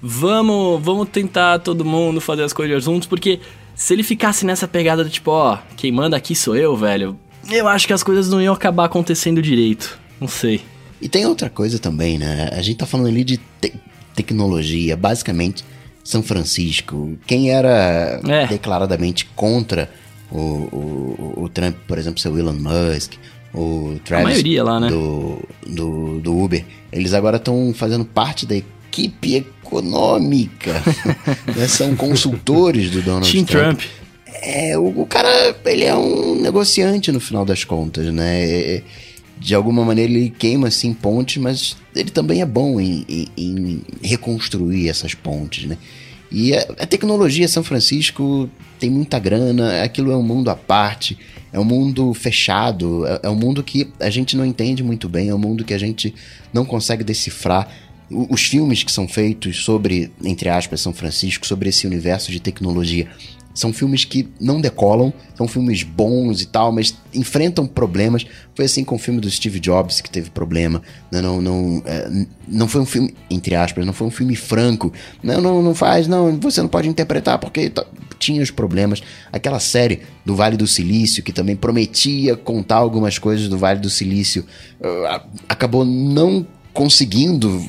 [0.00, 3.40] vamos, vamos tentar todo mundo fazer as coisas juntos, porque
[3.74, 7.18] se ele ficasse nessa pegada do tipo, ó, quem manda aqui sou eu, velho,
[7.50, 10.62] eu acho que as coisas não iam acabar acontecendo direito, não sei.
[11.00, 12.50] E tem outra coisa também, né?
[12.52, 13.72] A gente tá falando ali de te
[14.14, 15.62] tecnologia, basicamente
[16.02, 17.18] São Francisco.
[17.26, 18.46] Quem era é.
[18.46, 19.90] declaradamente contra
[20.30, 23.12] o, o, o, Trump, por exemplo, seu Elon Musk,
[23.54, 24.88] o Travis lá, né?
[24.88, 30.82] do, do, do Uber, eles agora estão fazendo parte da equipe econômica.
[31.54, 31.68] né?
[31.68, 33.78] São consultores do Donald Team Trump.
[33.78, 34.06] Trump.
[34.42, 38.44] É, o, o, cara, ele é um negociante no final das contas, né?
[38.44, 38.82] É,
[39.38, 43.82] de alguma maneira ele queima assim pontes, mas ele também é bom em, em, em
[44.02, 45.76] reconstruir essas pontes, né?
[46.30, 51.16] E a, a tecnologia São Francisco tem muita grana, aquilo é um mundo à parte,
[51.52, 55.28] é um mundo fechado, é, é um mundo que a gente não entende muito bem,
[55.28, 56.14] é um mundo que a gente
[56.52, 57.68] não consegue decifrar
[58.10, 63.08] os filmes que são feitos sobre, entre aspas, São Francisco, sobre esse universo de tecnologia,
[63.56, 68.26] são filmes que não decolam, são filmes bons e tal, mas enfrentam problemas.
[68.54, 70.82] Foi assim com o filme do Steve Jobs que teve problema.
[71.10, 74.92] Não, não, não, é, não foi um filme, entre aspas, não foi um filme franco.
[75.22, 77.72] Não, não, não faz, não, você não pode interpretar porque
[78.18, 79.02] tinha os problemas.
[79.32, 83.88] Aquela série do Vale do Silício, que também prometia contar algumas coisas do Vale do
[83.88, 84.44] Silício,
[84.82, 87.66] uh, acabou não conseguindo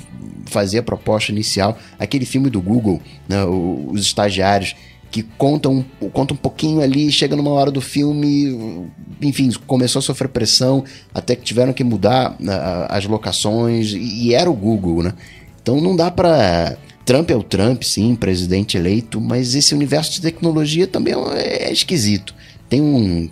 [0.48, 1.80] fazer a proposta inicial.
[1.98, 4.76] Aquele filme do Google, né, os estagiários
[5.10, 8.90] que conta um, conta um pouquinho ali, chega numa hora do filme,
[9.22, 14.34] enfim, começou a sofrer pressão, até que tiveram que mudar uh, as locações, e, e
[14.34, 15.14] era o Google, né?
[15.62, 20.22] Então não dá para Trump é o Trump, sim, presidente eleito, mas esse universo de
[20.22, 22.36] tecnologia também é, é esquisito.
[22.68, 23.30] Tem um.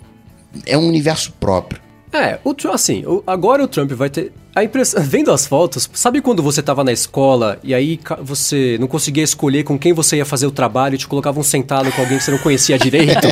[0.64, 1.82] É um universo próprio.
[2.10, 4.32] É, o, assim, agora o Trump vai ter.
[4.56, 4.62] A
[5.02, 9.64] vendo as fotos, sabe quando você tava na escola e aí você não conseguia escolher
[9.64, 12.30] com quem você ia fazer o trabalho e te colocavam sentado com alguém que você
[12.30, 13.26] não conhecia direito?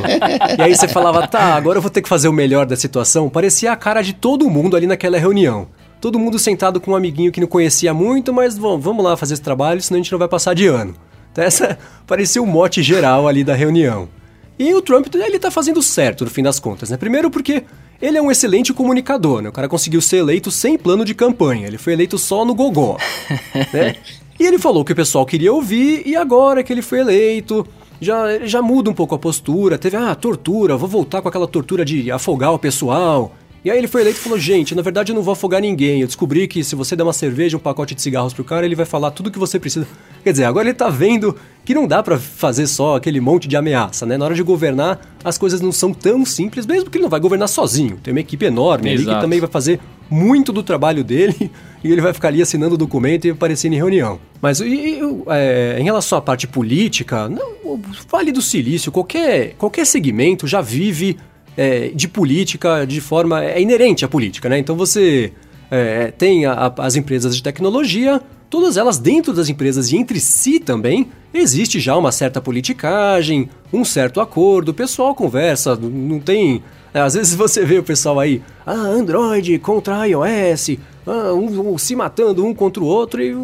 [0.59, 3.31] e aí você falava, tá, agora eu vou ter que fazer o melhor da situação.
[3.31, 5.67] Parecia a cara de todo mundo ali naquela reunião.
[5.99, 9.43] Todo mundo sentado com um amiguinho que não conhecia muito, mas vamos lá fazer esse
[9.43, 10.95] trabalho, senão a gente não vai passar de ano.
[11.33, 14.11] Então essa parecia o mote geral ali da reunião.
[14.59, 16.99] E o Trump, ele tá fazendo certo no fim das contas, né?
[16.99, 17.65] Primeiro porque
[18.05, 19.49] ele é um excelente comunicador, né?
[19.49, 21.67] O cara conseguiu ser eleito sem plano de campanha.
[21.67, 22.99] Ele foi eleito só no gogó,
[23.73, 23.97] né?
[24.39, 27.67] E ele falou que o pessoal queria ouvir e agora que ele foi eleito,
[27.99, 29.79] já, já muda um pouco a postura.
[29.79, 33.33] Teve, ah, tortura, vou voltar com aquela tortura de afogar o pessoal.
[33.65, 36.03] E aí ele foi eleito e falou: gente, na verdade eu não vou afogar ninguém.
[36.03, 38.75] Eu descobri que se você der uma cerveja, um pacote de cigarros pro cara, ele
[38.75, 39.87] vai falar tudo que você precisa.
[40.23, 43.57] Quer dizer, agora ele tá vendo que não dá para fazer só aquele monte de
[43.57, 44.19] ameaça, né?
[44.19, 47.21] Na hora de governar, as coisas não são tão simples, mesmo que ele não vai
[47.21, 47.99] governar sozinho.
[48.03, 49.09] Tem uma equipe enorme Exato.
[49.09, 51.51] ali que também vai fazer muito do trabalho dele
[51.83, 54.21] e ele vai ficar ali assinando o documento e aparecendo em reunião.
[54.43, 59.87] Mas e, é, em relação à parte política, não, o Vale do Silício, qualquer, qualquer
[59.87, 61.17] segmento já vive
[61.57, 63.45] é, de política de forma.
[63.45, 64.59] é inerente à política, né?
[64.59, 65.33] Então você
[65.71, 70.21] é, tem a, a, as empresas de tecnologia, todas elas dentro das empresas e entre
[70.21, 76.63] si também, existe já uma certa politicagem, um certo acordo, o pessoal conversa, não tem.
[76.93, 81.79] É, às vezes você vê o pessoal aí, ah, Android contra iOS, ah, um, um,
[81.79, 83.35] se matando um contra o outro, e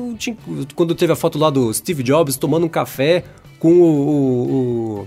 [0.76, 3.24] quando teve a foto lá do Steve Jobs tomando um café
[3.58, 5.06] com o, o, o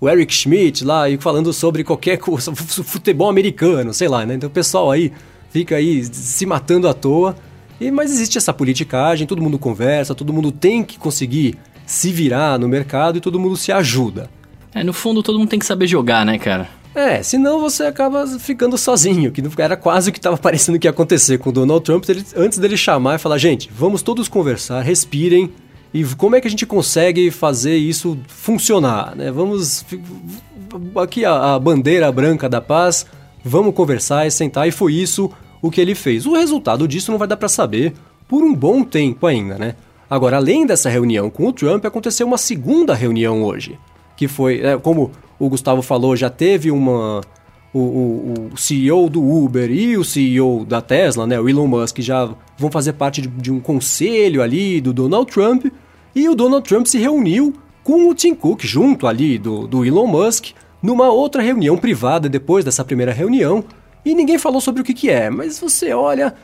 [0.00, 4.34] o Eric Schmidt lá e falando sobre qualquer coisa, futebol americano, sei lá, né?
[4.34, 5.12] Então o pessoal aí
[5.50, 7.36] fica aí se matando à toa.
[7.80, 11.56] E, mas existe essa politicagem, todo mundo conversa, todo mundo tem que conseguir
[11.86, 14.28] se virar no mercado e todo mundo se ajuda.
[14.74, 16.68] É, no fundo todo mundo tem que saber jogar, né, cara?
[16.94, 20.90] É, senão você acaba ficando sozinho, que era quase o que estava parecendo que ia
[20.90, 24.80] acontecer com o Donald Trump, ele, antes dele chamar e falar, gente, vamos todos conversar,
[24.80, 25.52] respirem,
[25.92, 29.16] e como é que a gente consegue fazer isso funcionar?
[29.16, 29.30] Né?
[29.30, 29.84] Vamos.
[31.02, 33.06] Aqui a, a bandeira branca da paz,
[33.42, 35.30] vamos conversar e sentar, e foi isso
[35.62, 36.26] o que ele fez.
[36.26, 37.94] O resultado disso não vai dar para saber
[38.28, 39.74] por um bom tempo ainda, né?
[40.10, 43.78] Agora, além dessa reunião com o Trump, aconteceu uma segunda reunião hoje,
[44.16, 47.20] que foi, é, como o Gustavo falou, já teve uma
[47.72, 51.98] o, o, o, CEO do Uber e o CEO da Tesla, né, o Elon Musk,
[52.00, 55.66] já vão fazer parte de, de, um conselho ali do Donald Trump.
[56.14, 60.06] E o Donald Trump se reuniu com o Tim Cook, junto ali do, do Elon
[60.06, 60.48] Musk,
[60.82, 63.64] numa outra reunião privada depois dessa primeira reunião.
[64.04, 66.34] E ninguém falou sobre o que, que é, mas você olha.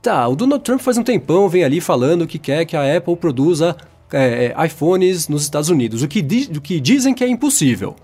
[0.00, 3.16] Tá, o Donald Trump faz um tempão vem ali falando que quer que a Apple
[3.16, 3.76] produza
[4.12, 6.20] é, iPhones nos Estados Unidos, o que,
[6.56, 7.96] o que dizem que é impossível.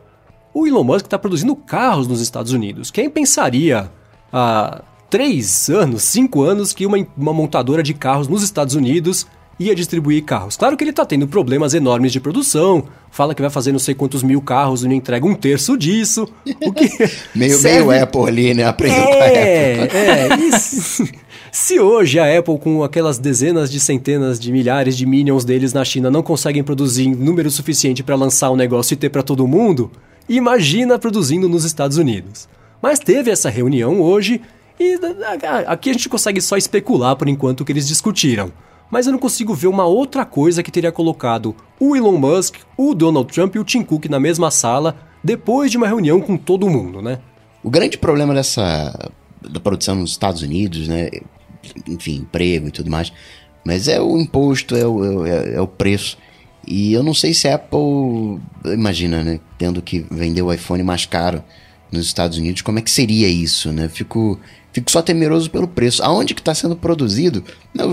[0.52, 2.90] O Elon Musk está produzindo carros nos Estados Unidos.
[2.90, 3.90] Quem pensaria
[4.32, 9.26] há três anos, cinco anos, que uma, uma montadora de carros nos Estados Unidos
[9.60, 10.56] ia distribuir carros.
[10.56, 13.94] Claro que ele está tendo problemas enormes de produção, fala que vai fazer não sei
[13.94, 16.26] quantos mil carros e não entrega um terço disso.
[16.64, 16.88] O que
[17.36, 17.86] meio, serve...
[17.86, 18.64] meio Apple ali, né?
[18.64, 19.98] Aprendeu é, com a Apple.
[19.98, 21.06] É, isso.
[21.52, 25.84] Se hoje a Apple, com aquelas dezenas de centenas de milhares de minions deles na
[25.84, 29.46] China, não conseguem produzir número suficiente para lançar o um negócio e ter para todo
[29.46, 29.90] mundo,
[30.28, 32.48] Imagina produzindo nos Estados Unidos.
[32.80, 34.40] Mas teve essa reunião hoje
[34.82, 38.52] e aqui a gente consegue só especular por enquanto o que eles discutiram.
[38.90, 42.94] Mas eu não consigo ver uma outra coisa que teria colocado o Elon Musk, o
[42.94, 46.68] Donald Trump e o Tim Cook na mesma sala depois de uma reunião com todo
[46.68, 47.18] mundo, né?
[47.62, 49.10] O grande problema dessa
[49.40, 51.08] da produção nos Estados Unidos, né?
[51.88, 53.12] Enfim, emprego e tudo mais,
[53.64, 56.18] mas é o imposto, é o, é, é o preço.
[56.66, 61.06] E eu não sei se a Apple, imagina, né, tendo que vender o iPhone mais
[61.06, 61.42] caro
[61.90, 63.88] nos Estados Unidos, como é que seria isso, né?
[63.88, 64.38] Fico,
[64.72, 66.02] fico só temeroso pelo preço.
[66.02, 67.44] Aonde que está sendo produzido?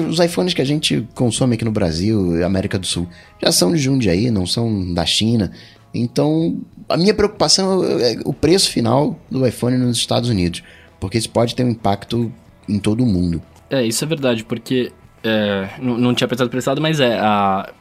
[0.10, 3.08] Os iPhones que a gente consome aqui no Brasil, América do Sul,
[3.42, 5.52] já são de Jundiaí, não são da China.
[5.94, 10.64] Então, a minha preocupação é o preço final do iPhone nos Estados Unidos,
[11.00, 12.32] porque isso pode ter um impacto
[12.68, 13.42] em todo o mundo.
[13.70, 14.92] É, isso é verdade, porque
[15.24, 17.18] é, não, não, tinha pensado prestado, mas é.
[17.20, 17.72] A,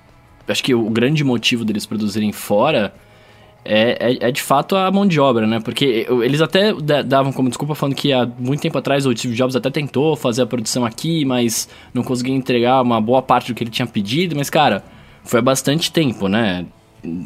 [0.47, 2.93] acho que o grande motivo deles produzirem fora
[3.65, 5.61] é, é, é, de fato a mão de obra, né?
[5.61, 6.73] Porque eles até
[7.05, 10.43] davam como desculpa falando que há muito tempo atrás o Steve Jobs até tentou fazer
[10.43, 14.37] a produção aqui, mas não conseguia entregar uma boa parte do que ele tinha pedido.
[14.37, 14.85] Mas, cara,
[15.25, 16.67] foi há bastante tempo, né?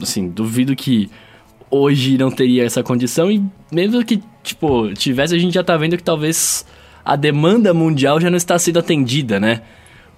[0.01, 1.11] Assim, duvido que
[1.71, 5.97] hoje não teria essa condição e mesmo que, tipo, tivesse, a gente já tá vendo
[5.97, 6.67] que talvez
[7.05, 9.63] a demanda mundial já não está sendo atendida, né?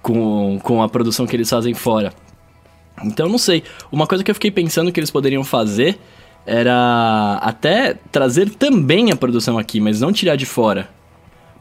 [0.01, 2.13] Com, com a produção que eles fazem fora.
[3.03, 3.63] Então, não sei.
[3.91, 5.99] Uma coisa que eu fiquei pensando que eles poderiam fazer
[6.45, 10.89] era até trazer também a produção aqui, mas não tirar de fora.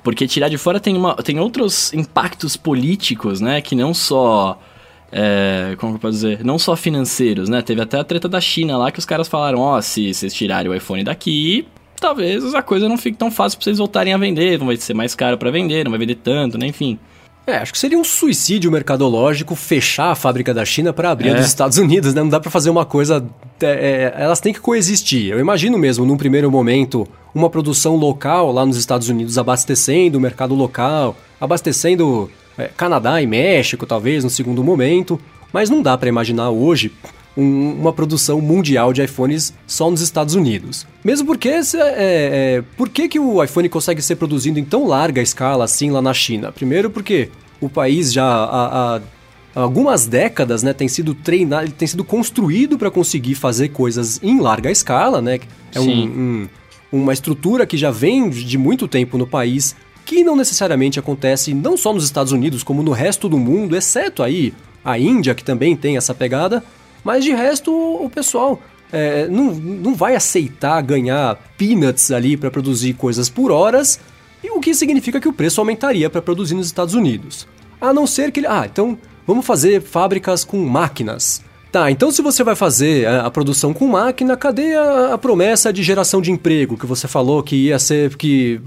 [0.02, 3.62] Porque tirar de fora tem, uma, tem outros impactos políticos, né?
[3.62, 4.60] Que não só.
[5.10, 6.44] É, como que eu posso dizer?
[6.44, 7.62] Não só financeiros, né?
[7.62, 10.34] Teve até a treta da China lá que os caras falaram: ó, oh, se vocês
[10.34, 11.66] tirarem o iPhone daqui,
[11.98, 14.92] talvez a coisa não fique tão fácil pra vocês voltarem a vender, não vai ser
[14.92, 16.66] mais caro para vender, não vai vender tanto, né?
[16.66, 16.98] Enfim.
[17.46, 21.32] É, acho que seria um suicídio mercadológico fechar a fábrica da China para abrir é.
[21.32, 22.22] a dos Estados Unidos, né?
[22.22, 23.24] Não dá para fazer uma coisa.
[23.60, 25.30] É, é, elas têm que coexistir.
[25.30, 30.20] Eu imagino mesmo, num primeiro momento, uma produção local lá nos Estados Unidos abastecendo o
[30.20, 35.20] mercado local, abastecendo é, Canadá e México, talvez, no segundo momento.
[35.52, 36.92] Mas não dá para imaginar hoje
[37.36, 40.86] um, uma produção mundial de iPhones só nos Estados Unidos.
[41.04, 45.20] Mesmo porque, é, é, por que, que o iPhone consegue ser produzido em tão larga
[45.20, 46.52] escala assim lá na China?
[46.52, 47.30] Primeiro porque
[47.60, 49.00] o país já há, há
[49.54, 54.70] algumas décadas né, tem sido treinado, tem sido construído para conseguir fazer coisas em larga
[54.70, 55.40] escala, né?
[55.74, 56.48] É um, um,
[56.92, 59.74] uma estrutura que já vem de muito tempo no país,
[60.04, 64.22] que não necessariamente acontece não só nos Estados Unidos, como no resto do mundo, exceto
[64.22, 64.52] aí
[64.84, 66.62] a Índia, que também tem essa pegada.
[67.04, 68.60] Mas de resto, o pessoal
[68.92, 74.00] é, não, não vai aceitar ganhar peanuts ali para produzir coisas por horas,
[74.42, 77.46] e o que significa que o preço aumentaria para produzir nos Estados Unidos.
[77.80, 78.46] A não ser que ele.
[78.46, 81.42] Ah, então vamos fazer fábricas com máquinas.
[81.72, 85.72] Tá, então se você vai fazer a, a produção com máquina, cadê a, a, promessa
[85.72, 88.60] de geração de emprego que você falou que ia ser que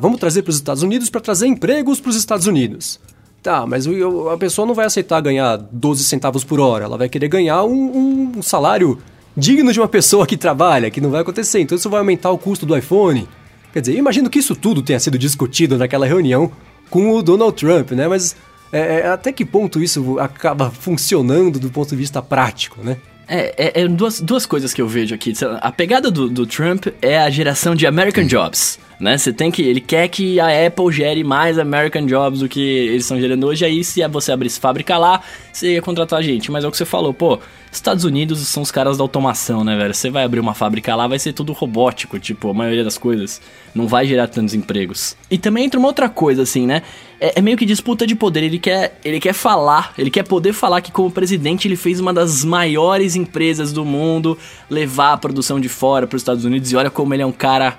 [0.00, 2.98] vamos trazer para os Estados Unidos para trazer empregos para os Estados Unidos?
[3.42, 7.28] Tá, mas a pessoa não vai aceitar ganhar 12 centavos por hora, ela vai querer
[7.28, 8.98] ganhar um, um salário
[9.36, 11.60] digno de uma pessoa que trabalha, que não vai acontecer.
[11.60, 13.28] Então isso vai aumentar o custo do iPhone.
[13.72, 16.50] Quer dizer, imagino que isso tudo tenha sido discutido naquela reunião
[16.90, 18.08] com o Donald Trump, né?
[18.08, 18.34] Mas
[18.72, 22.96] é, é, até que ponto isso acaba funcionando do ponto de vista prático, né?
[23.28, 25.32] É, é, é duas, duas coisas que eu vejo aqui.
[25.60, 29.16] A pegada do, do Trump é a geração de American Jobs né?
[29.16, 29.62] Você tem que.
[29.62, 33.64] Ele quer que a Apple gere mais American Jobs do que eles estão gerando hoje.
[33.64, 35.20] Aí, se você abrisse fábrica lá,
[35.52, 36.50] você ia contratar gente.
[36.50, 37.38] Mas é o que você falou, pô.
[37.70, 39.92] Estados Unidos são os caras da automação, né, velho?
[39.92, 43.42] Você vai abrir uma fábrica lá, vai ser tudo robótico, tipo, a maioria das coisas.
[43.74, 45.14] Não vai gerar tantos empregos.
[45.30, 46.82] E também entra uma outra coisa, assim, né?
[47.20, 48.42] É, é, meio que disputa de poder.
[48.42, 52.12] Ele quer, ele quer falar, ele quer poder falar que, como presidente, ele fez uma
[52.12, 54.38] das maiores empresas do mundo
[54.70, 56.72] levar a produção de fora para os Estados Unidos.
[56.72, 57.78] E olha como ele é um cara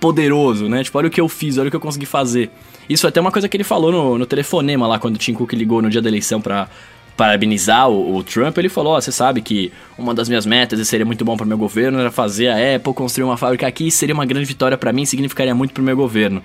[0.00, 0.84] poderoso, né?
[0.84, 2.50] Tipo, olha o que eu fiz, olha o que eu consegui fazer.
[2.88, 5.34] Isso é até uma coisa que ele falou no, no telefonema lá, quando o Tim
[5.34, 6.68] Cook ligou no dia da eleição pra
[7.16, 10.84] parabenizar o, o Trump, ele falou, oh, você sabe que uma das minhas metas, e
[10.84, 14.14] seria muito bom para meu governo, era fazer a Apple construir uma fábrica aqui, seria
[14.14, 16.40] uma grande vitória para mim, significaria muito pro meu governo.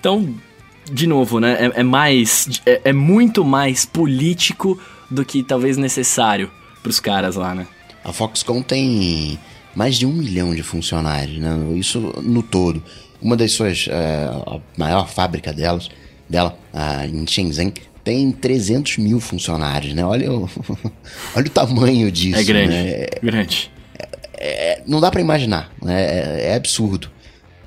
[0.00, 0.34] Então,
[0.90, 4.78] de novo, né, é, é mais, é, é muito mais político
[5.08, 6.50] do que talvez necessário
[6.82, 7.66] pros caras lá, né?
[8.04, 9.38] A Foxconn tem
[9.76, 11.54] mais de um milhão de funcionários, né?
[11.76, 12.82] isso no todo.
[13.20, 15.90] Uma das suas, é, a maior fábrica delas,
[16.28, 20.02] dela, a, em Shenzhen, tem 300 mil funcionários, né?
[20.04, 20.48] Olha o,
[21.36, 22.38] olha o tamanho disso.
[22.38, 22.90] É grande, né?
[22.90, 23.70] é, grande.
[24.38, 26.04] É, não dá para imaginar, né?
[26.04, 27.10] é, é absurdo.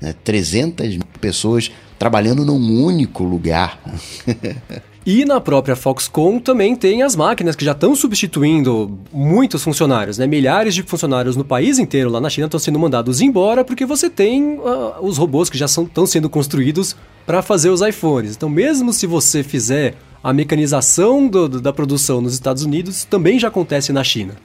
[0.00, 0.12] Né?
[0.24, 3.80] 300 mil pessoas trabalhando num único lugar.
[5.12, 10.24] E na própria Foxconn também tem as máquinas que já estão substituindo muitos funcionários, né?
[10.24, 14.08] Milhares de funcionários no país inteiro lá na China estão sendo mandados embora porque você
[14.08, 16.94] tem uh, os robôs que já estão sendo construídos
[17.26, 18.36] para fazer os iPhones.
[18.36, 23.36] Então, mesmo se você fizer a mecanização do, do, da produção nos Estados Unidos, também
[23.36, 24.36] já acontece na China.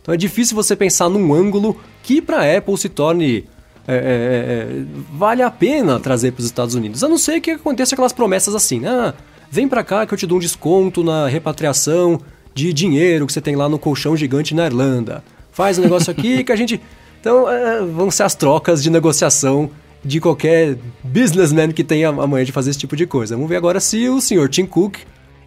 [0.00, 3.44] Então é difícil você pensar num ângulo que para a Apple se torne
[3.86, 7.04] é, é, é, vale a pena trazer para os Estados Unidos.
[7.04, 8.88] A não ser que aconteça aquelas promessas assim, né?
[8.88, 9.14] Ah,
[9.54, 12.20] vem para cá que eu te dou um desconto na repatriação
[12.52, 15.22] de dinheiro que você tem lá no colchão gigante na Irlanda.
[15.52, 16.80] Faz um negócio aqui que a gente.
[17.20, 19.70] Então, é, vão ser as trocas de negociação
[20.04, 23.36] de qualquer businessman que tenha a manhã de fazer esse tipo de coisa.
[23.36, 24.98] Vamos ver agora se o senhor Tim Cook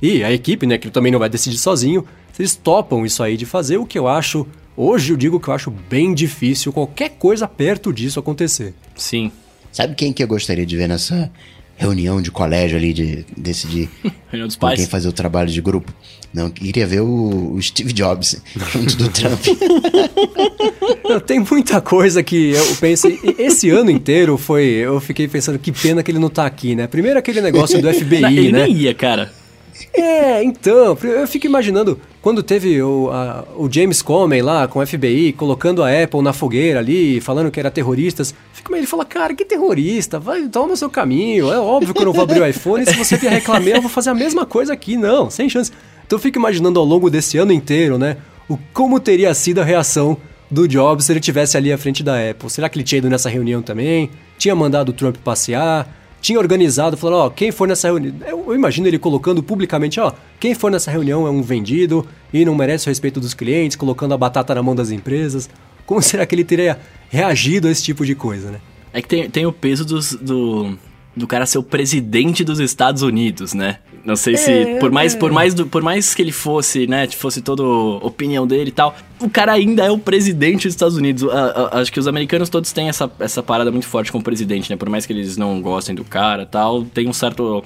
[0.01, 3.35] e a equipe, né, que também não vai decidir sozinho, se eles topam isso aí
[3.35, 7.09] de fazer, o que eu acho, hoje eu digo que eu acho bem difícil qualquer
[7.09, 8.73] coisa perto disso acontecer.
[8.95, 9.31] Sim.
[9.71, 11.29] Sabe quem que eu gostaria de ver nessa
[11.77, 13.89] reunião de colégio ali, de decidir
[14.29, 14.89] Reunião dos com quem pais.
[14.89, 15.93] fazer o trabalho de grupo?
[16.33, 18.41] Não, queria ver o, o Steve Jobs
[18.73, 19.39] junto do Trump.
[21.07, 23.17] Não, tem muita coisa que eu pensei.
[23.23, 24.65] e Esse ano inteiro foi.
[24.65, 26.85] Eu fiquei pensando que pena que ele não tá aqui, né?
[26.85, 28.63] Primeiro aquele negócio do FBI, Não, ele né?
[28.65, 29.31] nem ia, cara.
[29.93, 34.85] É, então, eu fico imaginando quando teve o, a- o James Comey lá com o
[34.85, 38.33] FBI, colocando a Apple na fogueira ali, falando que era terroristas.
[38.53, 40.19] Fico ele fala, cara, que terrorista?
[40.19, 41.51] Vai, toma o seu caminho.
[41.51, 42.85] É óbvio que eu não vou abrir o iPhone.
[42.85, 44.95] Se você vier reclamar, eu vou fazer a mesma coisa aqui.
[44.97, 45.71] Não, sem chance.
[46.05, 48.17] Então eu fico imaginando ao longo desse ano inteiro, né?
[48.49, 50.15] O como teria sido a reação
[50.49, 52.49] do Jobs se ele tivesse ali à frente da Apple.
[52.49, 54.09] Será que ele tinha ido nessa reunião também?
[54.37, 55.87] Tinha mandado o Trump passear?
[56.27, 58.13] Tinha organizado, falando, ó, quem for nessa reunião.
[58.27, 60.11] Eu, imagino ele colocando publicamente, ó,
[60.41, 64.13] quem for nessa reunião é um vendido e não merece o respeito dos clientes, colocando
[64.13, 65.49] a batata na mão das empresas.
[65.85, 68.59] Como será que ele teria reagido a esse tipo de coisa, né?
[68.91, 70.77] É que tem, tem o peso dos, do,
[71.15, 73.79] do cara ser o presidente dos Estados Unidos, né?
[74.05, 74.51] Não sei se.
[74.51, 75.17] É, por, mais, é.
[75.17, 77.07] por, mais do- por mais que ele fosse, né?
[77.07, 78.95] Fosse toda a opinião dele e tal.
[79.19, 81.23] O cara ainda é o presidente dos Estados Unidos.
[81.29, 84.23] A- a- acho que os americanos todos têm essa, essa parada muito forte com o
[84.23, 84.75] presidente, né?
[84.77, 87.63] Por mais que eles não gostem do cara e tal, tem um certo,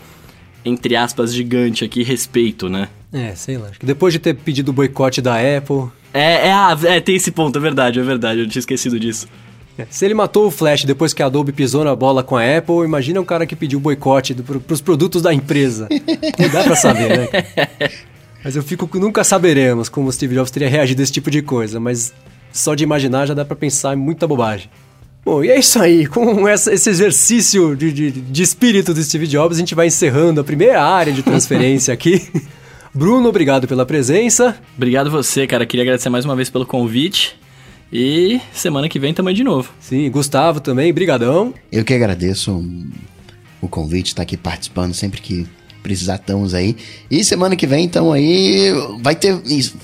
[0.66, 2.88] entre aspas, gigante aqui, respeito, né?
[3.14, 3.68] É, sei lá.
[3.84, 5.90] Depois de ter pedido o boicote da Apple.
[6.14, 8.42] É, é, ah, é, tem esse ponto, é verdade, é verdade.
[8.42, 9.28] Eu tinha esquecido disso.
[9.78, 12.58] É, Se ele matou o Flash depois que a Adobe pisou na bola com a
[12.58, 15.88] Apple, imagina um cara que pediu boicote do, pro, pros produtos da empresa.
[16.40, 17.28] Não dá pra saber, né?
[18.44, 18.90] Mas eu fico.
[18.98, 22.12] Nunca saberemos como o Steve Jobs teria reagido a esse tipo de coisa, mas
[22.52, 24.68] só de imaginar já dá pra pensar em muita bobagem.
[25.24, 26.08] Bom, e é isso aí.
[26.08, 30.42] Com essa- esse exercício de, de, de espírito do Steve Jobs, a gente vai encerrando
[30.42, 32.28] a primeira área de transferência aqui.
[32.96, 34.58] Bruno, obrigado pela presença.
[34.76, 35.64] Obrigado você, cara.
[35.66, 37.40] Queria agradecer mais uma vez pelo convite.
[37.92, 39.74] E semana que vem também de novo.
[39.80, 41.54] Sim, Gustavo também, brigadão.
[41.72, 42.64] Eu que agradeço
[43.62, 45.46] o convite, estar aqui participando sempre que
[45.82, 46.76] precisar, estamos aí.
[47.10, 48.72] E semana que vem, então aí,
[49.02, 49.36] vai ter,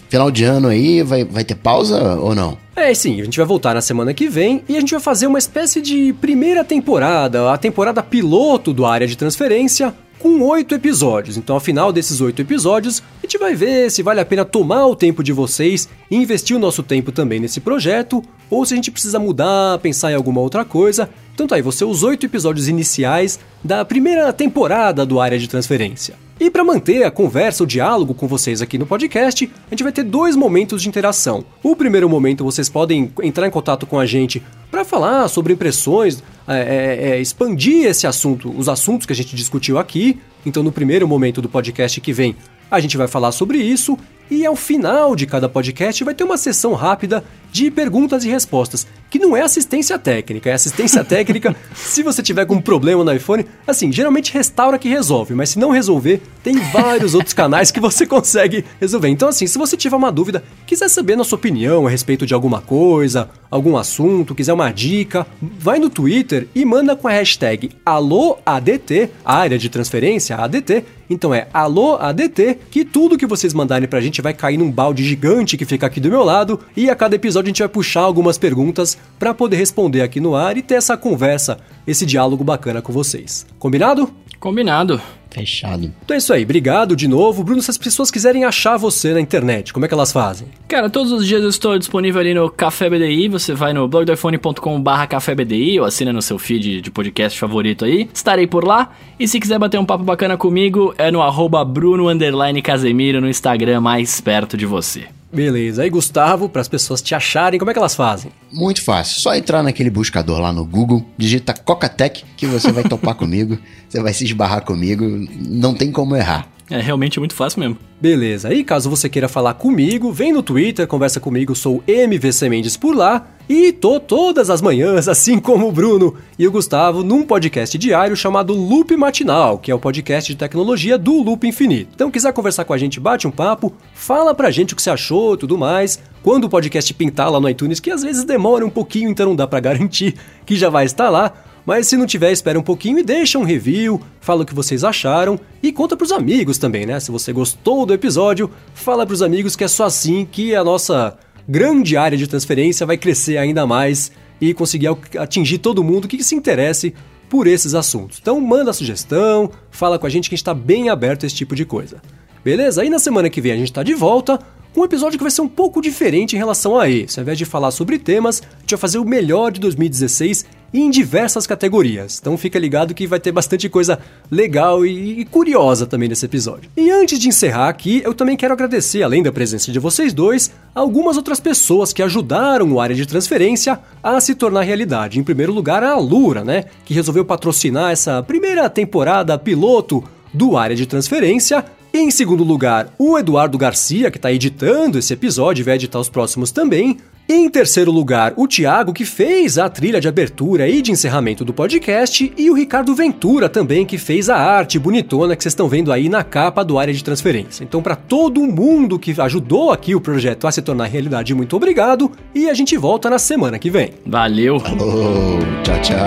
[0.09, 2.57] final de ano aí, vai, vai ter pausa ou não?
[2.75, 5.25] É, sim, a gente vai voltar na semana que vem e a gente vai fazer
[5.25, 11.37] uma espécie de primeira temporada, a temporada piloto do Área de Transferência, com oito episódios.
[11.37, 14.85] Então, ao final desses oito episódios, a gente vai ver se vale a pena tomar
[14.87, 18.75] o tempo de vocês e investir o nosso tempo também nesse projeto, ou se a
[18.75, 21.09] gente precisa mudar, pensar em alguma outra coisa.
[21.45, 26.15] Tá aí, ser os oito episódios iniciais da primeira temporada do Área de Transferência.
[26.39, 29.91] E para manter a conversa, o diálogo com vocês aqui no podcast, a gente vai
[29.91, 31.45] ter dois momentos de interação.
[31.63, 36.21] O primeiro momento vocês podem entrar em contato com a gente para falar sobre impressões,
[36.47, 40.19] é, é, é, expandir esse assunto, os assuntos que a gente discutiu aqui.
[40.45, 42.35] Então, no primeiro momento do podcast que vem,
[42.69, 43.97] a gente vai falar sobre isso.
[44.29, 48.85] E ao final de cada podcast vai ter uma sessão rápida de perguntas e respostas,
[49.09, 53.13] que não é assistência técnica, é assistência técnica se você tiver com um problema no
[53.13, 57.79] iPhone, assim, geralmente restaura que resolve, mas se não resolver, tem vários outros canais que
[57.79, 59.07] você consegue resolver.
[59.07, 62.61] Então assim, se você tiver uma dúvida, quiser saber nossa opinião a respeito de alguma
[62.61, 69.09] coisa, algum assunto, quiser uma dica, vai no Twitter e manda com a hashtag AlôADT,
[69.23, 74.33] área de transferência ADT, então é AlôADT, que tudo que vocês mandarem pra gente vai
[74.33, 77.49] cair num balde gigante que fica aqui do meu lado, e a cada episódio a
[77.49, 81.59] gente vai puxar algumas perguntas pra poder responder aqui no ar e ter essa conversa,
[81.85, 83.45] esse diálogo bacana com vocês.
[83.59, 84.11] Combinado?
[84.39, 85.01] Combinado.
[85.29, 85.93] Fechado.
[86.03, 87.43] Então é isso aí, obrigado de novo.
[87.43, 90.47] Bruno, se as pessoas quiserem achar você na internet, como é que elas fazem?
[90.67, 93.27] Cara, todos os dias eu estou disponível ali no Café BDI.
[93.29, 98.09] Você vai no blogdoiphone.com/barra Café BDI ou assina no seu feed de podcast favorito aí.
[98.13, 98.91] Estarei por lá.
[99.19, 103.29] E se quiser bater um papo bacana comigo, é no arroba Bruno underline Casemiro no
[103.29, 105.05] Instagram mais perto de você.
[105.37, 108.31] Beleza, aí Gustavo, para as pessoas te acharem, como é que elas fazem?
[108.51, 109.21] Muito fácil.
[109.21, 113.55] Só entrar naquele buscador lá no Google, digita Cocatec, que você vai topar comigo,
[113.87, 115.05] você vai se esbarrar comigo,
[115.47, 116.47] não tem como errar.
[116.69, 117.77] É realmente muito fácil mesmo.
[117.99, 122.75] Beleza, e caso você queira falar comigo, vem no Twitter, conversa comigo, sou MVC Mendes
[122.75, 123.25] por lá.
[123.49, 128.15] E tô todas as manhãs, assim como o Bruno e o Gustavo, num podcast diário
[128.15, 131.91] chamado Loop Matinal, que é o podcast de tecnologia do Loop Infinito.
[131.95, 134.89] Então, quiser conversar com a gente, bate um papo, fala pra gente o que você
[134.89, 135.97] achou e tudo mais.
[136.21, 139.35] Quando o podcast pintar lá no iTunes, que às vezes demora um pouquinho, então não
[139.35, 140.15] dá pra garantir
[140.45, 141.31] que já vai estar lá.
[141.67, 144.85] Mas se não tiver, espera um pouquinho e deixa um review, fala o que vocês
[144.85, 146.97] acharam e conta pros amigos também, né?
[146.97, 151.17] Se você gostou do episódio, fala pros amigos que é só assim que a nossa
[151.45, 154.87] grande área de transferência vai crescer ainda mais e conseguir
[155.19, 156.95] atingir todo mundo que se interesse
[157.29, 158.17] por esses assuntos.
[158.21, 161.35] Então manda sugestão, fala com a gente que a gente está bem aberto a esse
[161.35, 162.01] tipo de coisa.
[162.45, 162.81] Beleza?
[162.81, 164.39] Aí na semana que vem a gente está de volta
[164.73, 167.19] um episódio que vai ser um pouco diferente em relação a esse.
[167.19, 170.89] Ao invés de falar sobre temas, a gente vai fazer o melhor de 2016 em
[170.89, 172.17] diversas categorias.
[172.19, 173.99] Então fica ligado que vai ter bastante coisa
[174.29, 176.69] legal e, curiosa também nesse episódio.
[176.75, 180.51] E antes de encerrar aqui, eu também quero agradecer, além da presença de vocês dois,
[180.73, 185.19] algumas outras pessoas que ajudaram o área de transferência a se tornar realidade.
[185.19, 190.03] Em primeiro lugar, a Lura, né, que resolveu patrocinar essa primeira temporada piloto
[190.33, 191.63] do área de transferência
[191.93, 196.09] em segundo lugar, o Eduardo Garcia, que está editando esse episódio e vai editar os
[196.09, 196.97] próximos também.
[197.29, 201.53] Em terceiro lugar, o Thiago, que fez a trilha de abertura e de encerramento do
[201.53, 205.91] podcast, e o Ricardo Ventura também, que fez a arte bonitona que vocês estão vendo
[205.91, 207.65] aí na capa do área de transferência.
[207.65, 212.09] Então, para todo mundo que ajudou aqui o projeto a se tornar realidade, muito obrigado
[212.33, 213.91] e a gente volta na semana que vem.
[214.05, 214.57] Valeu!
[214.61, 215.97] Falou, tchau, tchau!